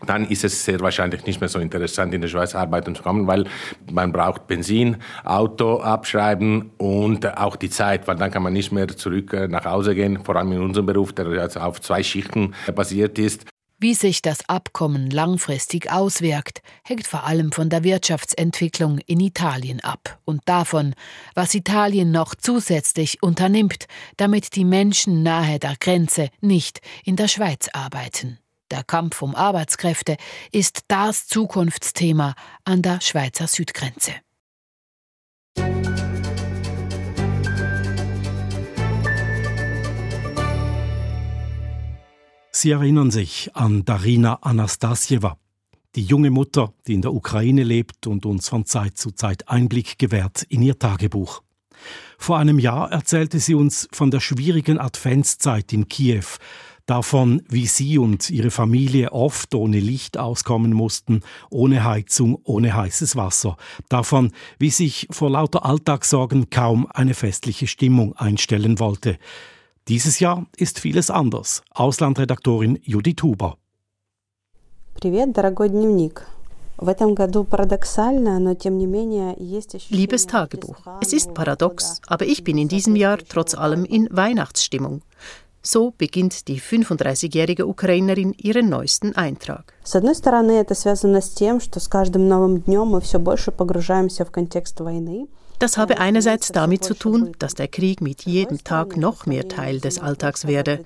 dann 0.07 0.26
ist 0.28 0.44
es 0.44 0.64
sehr 0.64 0.80
wahrscheinlich 0.80 1.24
nicht 1.26 1.40
mehr 1.40 1.48
so 1.48 1.59
interessant, 1.59 2.14
in 2.14 2.20
der 2.20 2.28
Schweiz 2.28 2.54
arbeiten 2.54 2.94
zu 2.94 3.02
kommen, 3.02 3.26
weil 3.26 3.44
man 3.90 4.12
braucht 4.12 4.46
Benzin, 4.46 4.96
Auto 5.24 5.80
abschreiben 5.80 6.70
und 6.78 7.37
auch 7.38 7.57
die 7.57 7.70
Zeit, 7.70 8.07
weil 8.07 8.16
dann 8.16 8.30
kann 8.30 8.42
man 8.42 8.52
nicht 8.52 8.72
mehr 8.72 8.88
zurück 8.88 9.33
äh, 9.33 9.48
nach 9.48 9.64
Hause 9.64 9.94
gehen, 9.94 10.24
vor 10.24 10.37
allem 10.37 10.52
in 10.52 10.61
unserem 10.61 10.87
Beruf, 10.87 11.12
der 11.12 11.28
jetzt 11.33 11.59
auf 11.59 11.80
zwei 11.80 12.02
Schichten 12.02 12.54
basiert 12.74 13.18
ist. 13.18 13.46
Wie 13.80 13.94
sich 13.94 14.22
das 14.22 14.48
Abkommen 14.48 15.11
langfristig 15.11 15.90
auswirkt, 15.90 16.62
hängt 16.85 17.07
vor 17.07 17.24
allem 17.24 17.52
von 17.52 17.68
der 17.68 17.85
Wirtschaftsentwicklung 17.85 18.98
in 19.07 19.20
Italien 19.20 19.80
ab 19.80 20.18
und 20.24 20.40
davon, 20.46 20.94
was 21.35 21.54
Italien 21.54 22.11
noch 22.11 22.35
zusätzlich 22.35 23.22
unternimmt, 23.22 23.87
damit 24.16 24.54
die 24.54 24.64
Menschen 24.64 25.22
nahe 25.22 25.59
der 25.59 25.74
Grenze 25.78 26.30
nicht 26.40 26.80
in 27.04 27.16
der 27.16 27.28
Schweiz 27.28 27.68
arbeiten. 27.72 28.38
Der 28.70 28.83
Kampf 28.83 29.22
um 29.22 29.35
Arbeitskräfte 29.35 30.16
ist 30.50 30.85
das 30.88 31.27
Zukunftsthema 31.27 32.35
an 32.64 32.83
der 32.83 33.00
Schweizer 33.00 33.46
Südgrenze. 33.46 34.12
Sie 42.57 42.70
erinnern 42.70 43.11
sich 43.11 43.50
an 43.55 43.85
Darina 43.85 44.38
Anastasjewa, 44.40 45.37
die 45.96 46.05
junge 46.05 46.31
Mutter, 46.31 46.72
die 46.87 46.94
in 46.94 47.03
der 47.03 47.12
Ukraine 47.12 47.62
lebt 47.62 48.07
und 48.07 48.24
uns 48.24 48.48
von 48.48 48.64
Zeit 48.64 48.96
zu 48.96 49.11
Zeit 49.11 49.48
Einblick 49.48 49.98
gewährt 49.98 50.44
in 50.48 50.62
ihr 50.62 50.79
Tagebuch. 50.79 51.42
Vor 52.16 52.38
einem 52.38 52.59
Jahr 52.59 52.90
erzählte 52.90 53.40
sie 53.40 53.55
uns 53.55 53.88
von 53.92 54.11
der 54.11 54.20
schwierigen 54.20 54.79
Adventszeit 54.79 55.72
in 55.72 55.88
Kiew, 55.88 56.24
davon, 56.86 57.41
wie 57.50 57.67
sie 57.67 57.98
und 57.98 58.30
ihre 58.30 58.52
Familie 58.52 59.12
oft 59.12 59.54
ohne 59.54 59.80
Licht 59.80 60.17
auskommen 60.17 60.74
mussten, 60.74 61.22
ohne 61.50 61.84
Heizung, 61.84 62.39
ohne 62.43 62.76
heißes 62.76 63.15
Wasser, 63.15 63.58
davon, 63.89 64.32
wie 64.58 64.72
sich 64.72 65.08
vor 65.12 65.30
lauter 65.30 65.65
Alltagssorgen 65.65 66.50
kaum 66.50 66.88
eine 66.91 67.13
festliche 67.13 67.67
Stimmung 67.67 68.15
einstellen 68.15 68.80
wollte. 68.80 69.17
Dieses 69.88 70.19
Jahr 70.19 70.45
ist 70.58 70.80
vieles 70.80 71.10
anders. 71.10 71.63
Auslandredaktorin 71.72 72.80
Judith 72.84 73.24
Huber. 73.24 73.58
Привет, 74.95 75.36
дорогой 75.36 75.69
дневник. 75.69 76.26
Liebes 79.89 80.28
Tagebuch, 80.28 80.78
es 81.02 81.12
ist 81.12 81.34
paradox, 81.34 82.02
aber 82.08 82.26
ich 82.26 82.43
bin 82.43 82.58
in 82.58 82.69
diesem 82.69 82.95
Jahr 82.95 83.17
trotz 83.17 83.54
allem 83.54 83.84
in 83.84 84.08
Weihnachtsstimmung. 84.12 85.02
So 85.66 85.94
beginnt 85.96 86.46
die 86.48 86.61
35-jährige 86.61 87.66
Ukrainerin 87.66 88.35
ihren 88.35 88.68
neuesten 88.68 89.16
Eintrag. 89.16 89.72
Das 95.59 95.79
habe 95.79 95.98
einerseits 95.98 96.53
damit 96.53 96.85
zu 96.85 96.92
tun, 96.92 97.33
dass 97.38 97.55
der 97.55 97.68
Krieg 97.68 98.03
mit 98.03 98.27
jedem 98.27 98.62
Tag 98.62 98.98
noch 98.98 99.24
mehr 99.24 99.48
Teil 99.48 99.81
des 99.81 99.98
Alltags 99.98 100.46
werde 100.46 100.85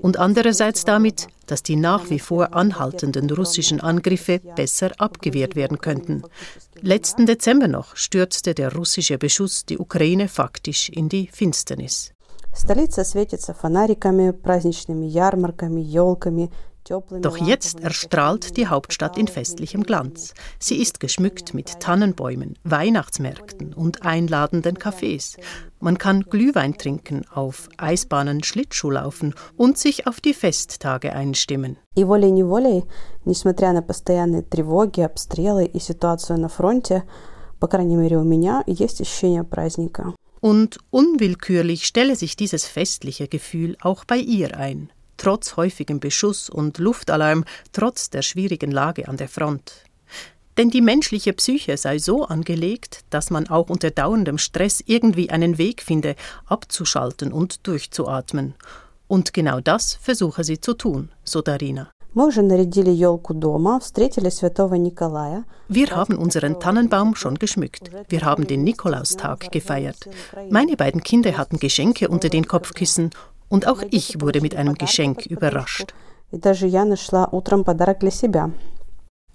und 0.00 0.18
andererseits 0.18 0.86
damit, 0.86 1.26
dass 1.46 1.62
die 1.62 1.76
nach 1.76 2.08
wie 2.08 2.18
vor 2.18 2.54
anhaltenden 2.54 3.28
russischen 3.28 3.80
Angriffe 3.80 4.40
besser 4.56 4.92
abgewehrt 4.96 5.56
werden 5.56 5.78
könnten. 5.82 6.22
Letzten 6.80 7.26
Dezember 7.26 7.68
noch 7.68 7.96
stürzte 7.96 8.54
der 8.54 8.72
russische 8.72 9.18
Beschuss 9.18 9.66
die 9.66 9.78
Ukraine 9.78 10.28
faktisch 10.28 10.88
in 10.88 11.10
die 11.10 11.28
Finsternis. 11.30 12.13
Столица 12.53 13.03
светится 13.03 13.53
фонариками, 13.53 14.31
праздничными 14.31 15.05
ярмарками, 15.05 15.81
елками, 15.81 16.51
Doch 17.21 17.37
jetzt 17.37 17.81
erstrahlt 17.81 18.57
die 18.57 18.67
Hauptstadt 18.67 19.17
in 19.17 19.27
festlichem 19.27 19.83
Glanz. 19.83 20.33
Sie 20.59 20.81
ist 20.81 20.99
geschmückt 20.99 21.53
mit 21.53 21.79
Tannenbäumen, 21.79 22.57
Weihnachtsmärkten 22.63 23.73
und 23.73 24.03
einladenden 24.03 24.75
Cafés. 24.75 25.37
Man 25.79 25.99
kann 25.99 26.23
Glühwein 26.23 26.75
trinken, 26.75 27.25
auf 27.31 27.69
Eisbahnen 27.77 28.43
Schlittschuh 28.43 28.89
laufen 28.89 29.35
und 29.55 29.77
sich 29.77 30.07
auf 30.07 30.19
die 30.19 30.33
Festage 30.33 31.13
einstimmen. 31.13 31.77
И 31.95 32.03
волей-неволей, 32.03 32.85
несмотря 33.25 33.71
на 33.73 33.83
постоянные 33.83 34.41
тревоги, 34.41 35.01
обстрелы 35.01 35.65
и 35.65 35.79
ситуацию 35.79 36.39
на 36.39 36.49
фронте, 36.49 37.03
по 37.59 37.67
крайней 37.67 37.97
мере 37.97 38.17
у 38.17 38.23
меня, 38.23 38.63
есть 38.65 39.01
ощущение 39.01 39.43
праздника. 39.43 40.15
Und 40.44 40.76
unwillkürlich 40.90 41.86
stelle 41.86 42.16
sich 42.16 42.36
dieses 42.36 42.66
festliche 42.66 43.28
Gefühl 43.28 43.78
auch 43.80 44.04
bei 44.04 44.18
ihr 44.18 44.58
ein 44.58 44.90
trotz 45.16 45.56
häufigem 45.56 46.00
Beschuss 46.00 46.50
und 46.50 46.76
Luftalarm, 46.76 47.46
trotz 47.72 48.10
der 48.10 48.20
schwierigen 48.20 48.70
Lage 48.70 49.08
an 49.08 49.16
der 49.16 49.30
Front. 49.30 49.72
Denn 50.58 50.68
die 50.68 50.82
menschliche 50.82 51.32
Psyche 51.32 51.78
sei 51.78 51.98
so 51.98 52.26
angelegt, 52.26 53.06
dass 53.08 53.30
man 53.30 53.48
auch 53.48 53.70
unter 53.70 53.90
dauerndem 53.90 54.36
Stress 54.36 54.82
irgendwie 54.84 55.30
einen 55.30 55.56
Weg 55.56 55.80
finde, 55.80 56.14
abzuschalten 56.44 57.32
und 57.32 57.66
durchzuatmen. 57.66 58.52
Und 59.08 59.32
genau 59.32 59.60
das 59.60 59.94
versuche 59.94 60.44
sie 60.44 60.60
zu 60.60 60.74
tun, 60.74 61.10
so 61.24 61.40
Darina. 61.40 61.90
Wir 65.66 65.88
haben 65.88 66.16
unseren 66.16 66.60
Tannenbaum 66.60 67.16
schon 67.16 67.40
geschmückt. 67.40 67.90
Wir 68.08 68.20
haben 68.20 68.46
den 68.46 68.62
Nikolaustag 68.62 69.50
gefeiert. 69.50 70.08
Meine 70.48 70.76
beiden 70.76 71.02
Kinder 71.02 71.36
hatten 71.36 71.58
Geschenke 71.58 72.08
unter 72.08 72.28
den 72.28 72.46
Kopfkissen 72.46 73.10
und 73.48 73.66
auch 73.66 73.82
ich 73.90 74.20
wurde 74.20 74.40
mit 74.40 74.54
einem 74.54 74.74
Geschenk 74.74 75.26
überrascht. 75.26 75.92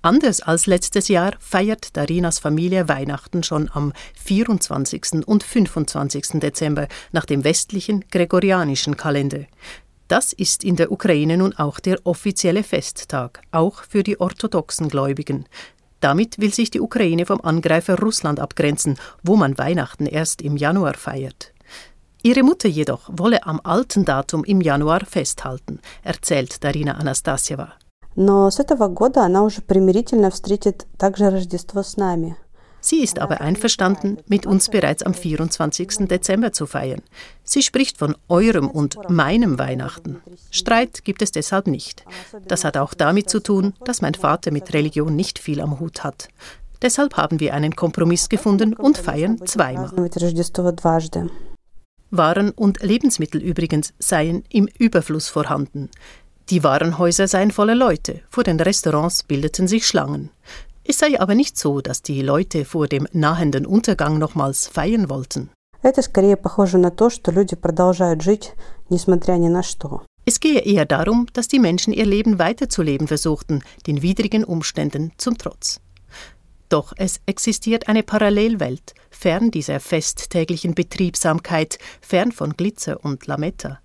Anders 0.02 0.42
als 0.42 0.66
letztes 0.66 1.10
Jahr 1.10 1.34
feiert 1.40 1.98
Darinas 1.98 2.40
Familie 2.40 2.88
Weihnachten 2.88 3.44
schon 3.44 3.70
am 3.74 3.92
24. 4.16 5.28
und 5.28 5.44
25. 5.44 6.40
Dezember 6.40 6.88
nach 7.12 7.26
dem 7.26 7.44
westlichen 7.44 8.06
gregorianischen 8.10 8.96
Kalender. 8.96 9.42
Das 10.09 10.33
ist 10.33 10.65
in 10.65 10.77
der 10.77 10.93
Ukraine 10.93 11.37
nun 11.37 11.55
auch 11.57 11.81
der 11.81 11.99
offizielle 12.05 12.63
Festtag, 12.63 13.41
auch 13.53 13.83
für 13.85 14.03
die 14.03 14.21
orthodoxen 14.21 14.89
Gläubigen. 14.89 15.47
Damit 16.01 16.39
will 16.39 16.53
sich 16.53 16.71
die 16.71 16.81
Ukraine 16.81 17.25
vom 17.25 17.41
Angreifer 17.41 17.99
Russland 17.99 18.39
abgrenzen, 18.39 18.99
wo 19.23 19.37
man 19.37 19.57
Weihnachten 19.57 20.07
erst 20.07 20.43
im 20.43 20.57
Januar 20.57 20.95
feiert. 20.95 21.53
Ihre 22.23 22.43
Mutter 22.43 22.69
jedoch 22.69 23.11
wolle 23.11 23.47
am 23.47 23.61
alten 23.65 24.05
Datum 24.05 24.45
im 24.45 24.61
Januar 24.61 25.05
festhalten, 25.07 25.81
erzählt 26.03 26.63
Darina 26.63 26.93
Anastasieva. 26.93 27.73
Но 28.17 28.49
с 28.51 28.61
этого 28.61 28.89
года 28.89 29.25
она 29.25 29.43
уже 29.43 29.61
примирительно 29.61 30.31
встретит 30.31 30.87
также 30.99 31.31
Рождество 31.31 31.83
с 31.83 31.97
нами. 31.97 32.37
Sie 32.82 33.02
ist 33.02 33.20
aber 33.20 33.42
einverstanden, 33.42 34.18
mit 34.28 34.46
uns 34.46 34.70
bereits 34.70 35.04
am 35.04 35.14
24. 35.14 36.08
Dezember 36.08 36.54
zu 36.54 36.66
feiern. 36.66 37.02
Sie 37.44 37.62
spricht 37.62 37.98
von 37.98 38.16
eurem 38.28 38.70
und 38.70 38.98
meinem 39.10 39.60
Weihnachten. 39.60 40.22
Streit 40.52 41.04
gibt 41.04 41.22
es 41.22 41.32
deshalb 41.32 41.68
nicht. 41.68 42.06
Das 42.48 42.64
hat 42.64 42.78
auch 42.78 42.94
damit 42.94 43.30
zu 43.30 43.42
tun, 43.42 43.74
dass 43.84 44.02
mein 44.02 44.14
Vater 44.14 44.52
mit 44.52 44.74
Religion 44.74 45.16
nicht 45.16 45.40
viel 45.40 45.62
am 45.62 45.80
Hut 45.80 46.04
hat. 46.04 46.30
Deshalb 46.82 47.18
haben 47.18 47.40
wir 47.40 47.54
einen 47.54 47.76
Kompromiss 47.76 48.30
gefunden 48.30 48.74
und 48.74 48.98
feiern 48.98 49.46
zweimal. 49.46 49.92
Waren 52.12 52.52
und 52.52 52.82
Lebensmittel 52.82 53.42
übrigens 53.42 53.94
seien 54.00 54.44
im 54.50 54.68
Überfluss 54.78 55.28
vorhanden. 55.28 55.90
Die 56.50 56.64
Warenhäuser 56.64 57.28
seien 57.28 57.52
voller 57.52 57.76
Leute, 57.76 58.22
vor 58.30 58.44
den 58.44 58.60
Restaurants 58.60 59.22
bildeten 59.22 59.68
sich 59.68 59.86
Schlangen. 59.86 60.32
Es 60.90 60.98
sei 60.98 61.20
aber 61.20 61.36
nicht 61.36 61.56
so, 61.56 61.82
dass 61.82 62.02
die 62.02 62.24
Leute 62.24 62.66
vor 62.66 62.88
dem 62.88 63.08
nahenden 63.12 63.68
Untergang 63.68 64.18
nochmals 64.18 64.66
feiern 64.66 65.08
wollten. 65.08 65.52
Es 70.26 70.40
gehe 70.40 70.62
eher 70.62 70.88
darum, 70.88 71.28
dass 71.34 71.48
die 71.48 71.60
Menschen 71.60 71.94
ihr 71.94 72.08
Leben 72.08 72.40
weiterzuleben 72.40 73.08
versuchten, 73.08 73.62
den 73.86 74.02
widrigen 74.02 74.44
Umständen 74.44 75.12
zum 75.18 75.38
Trotz. 75.38 75.80
Doch 76.70 76.94
es 76.98 77.22
existiert 77.28 77.88
eine 77.88 78.02
Parallelwelt, 78.02 78.96
fern 79.12 79.52
dieser 79.52 79.80
festtäglichen 79.80 80.74
Betriebsamkeit, 80.74 81.78
fern 82.02 82.32
von 82.32 82.58
Glitzer 82.58 83.06
und 83.06 83.28
Lametta. 83.28 83.80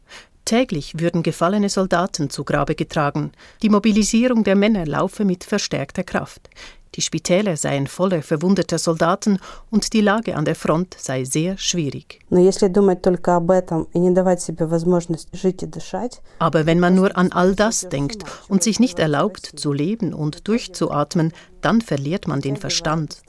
Täglich 0.46 0.98
würden 0.98 1.22
gefallene 1.22 1.68
Soldaten 1.68 2.30
zu 2.30 2.44
Grabe 2.44 2.74
getragen, 2.74 3.32
die 3.62 3.68
Mobilisierung 3.68 4.42
der 4.42 4.56
Männer 4.56 4.86
laufe 4.86 5.26
mit 5.26 5.44
verstärkter 5.44 6.02
Kraft. 6.02 6.48
Die 6.94 7.02
Spitäler 7.02 7.56
seien 7.56 7.88
voller 7.88 8.22
verwundeter 8.22 8.78
Soldaten 8.78 9.38
und 9.70 9.92
die 9.94 10.00
Lage 10.00 10.36
an 10.36 10.44
der 10.44 10.54
Front 10.54 10.94
sei 10.96 11.24
sehr 11.24 11.58
schwierig. 11.58 12.20
Aber 16.38 16.66
wenn 16.66 16.78
man 16.78 16.94
nur 16.94 17.16
an 17.16 17.32
all 17.32 17.56
das 17.56 17.88
denkt 17.88 18.22
und 18.48 18.62
sich 18.62 18.78
nicht 18.78 19.00
erlaubt 19.00 19.44
zu 19.56 19.72
leben 19.72 20.14
und 20.14 20.46
durchzuatmen, 20.46 21.32
dann 21.60 21.80
verliert 21.80 22.28
man 22.28 22.40
den 22.40 22.56
Verstand. 22.56 23.22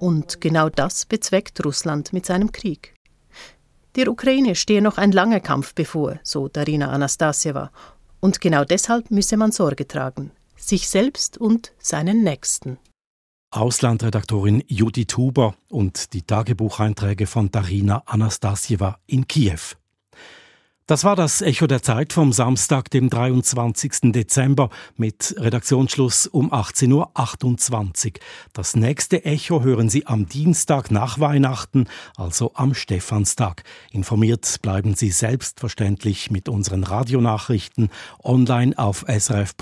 Und 0.00 0.40
genau 0.40 0.68
das 0.68 1.06
bezweckt 1.06 1.64
Russland 1.64 2.12
mit 2.12 2.26
seinem 2.26 2.50
Krieg. 2.50 2.94
Der 3.94 4.08
Ukraine 4.08 4.56
stehe 4.56 4.82
noch 4.82 4.98
ein 4.98 5.12
langer 5.12 5.38
Kampf 5.38 5.72
bevor, 5.74 6.18
so 6.24 6.48
Darina 6.48 6.88
Anastasieva. 6.90 7.70
Und 8.18 8.40
genau 8.40 8.64
deshalb 8.64 9.12
müsse 9.12 9.36
man 9.36 9.52
Sorge 9.52 9.86
tragen. 9.86 10.32
Sich 10.56 10.88
selbst 10.88 11.38
und 11.38 11.72
seinen 11.78 12.24
Nächsten. 12.24 12.78
Auslandredaktorin 13.54 14.64
Judith 14.66 15.16
Huber 15.16 15.54
und 15.68 16.12
die 16.12 16.22
Tagebucheinträge 16.22 17.28
von 17.28 17.52
Darina 17.52 18.02
Anastasieva 18.04 18.98
in 19.06 19.28
Kiew. 19.28 19.76
Das 20.86 21.02
war 21.02 21.16
das 21.16 21.40
Echo 21.40 21.66
der 21.66 21.82
Zeit 21.82 22.12
vom 22.12 22.34
Samstag, 22.34 22.90
dem 22.90 23.08
23. 23.08 24.12
Dezember 24.12 24.68
mit 24.98 25.34
Redaktionsschluss 25.38 26.26
um 26.26 26.52
18.28 26.52 28.06
Uhr. 28.06 28.12
Das 28.52 28.76
nächste 28.76 29.24
Echo 29.24 29.62
hören 29.62 29.88
Sie 29.88 30.06
am 30.06 30.26
Dienstag 30.26 30.90
nach 30.90 31.18
Weihnachten, 31.18 31.88
also 32.18 32.50
am 32.52 32.74
Stephanstag. 32.74 33.62
Informiert 33.92 34.56
bleiben 34.60 34.94
Sie 34.94 35.08
selbstverständlich 35.08 36.30
mit 36.30 36.50
unseren 36.50 36.84
Radionachrichten 36.84 37.88
online 38.22 38.76
auf 38.76 39.06
srf.ch-news 39.08 39.56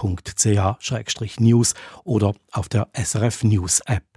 oder 2.02 2.34
auf 2.50 2.68
der 2.68 2.88
SRF 2.94 3.44
News 3.44 3.78
App. 3.86 4.11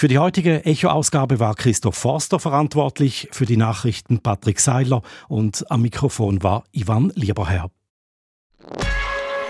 Für 0.00 0.06
die 0.06 0.20
heutige 0.20 0.64
Echo-Ausgabe 0.64 1.40
war 1.40 1.56
Christoph 1.56 1.96
Forster 1.96 2.38
verantwortlich, 2.38 3.26
für 3.32 3.46
die 3.46 3.56
Nachrichten 3.56 4.20
Patrick 4.20 4.60
Seiler 4.60 5.02
und 5.26 5.68
am 5.72 5.82
Mikrofon 5.82 6.40
war 6.40 6.62
Ivan 6.70 7.10
Lieberherr. 7.16 7.68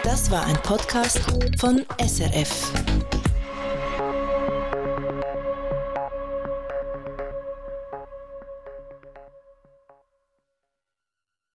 Das 0.02 0.30
war 0.30 0.46
ein 0.46 0.56
Podcast 0.62 1.20
von 1.58 1.84
SRF. 2.00 2.72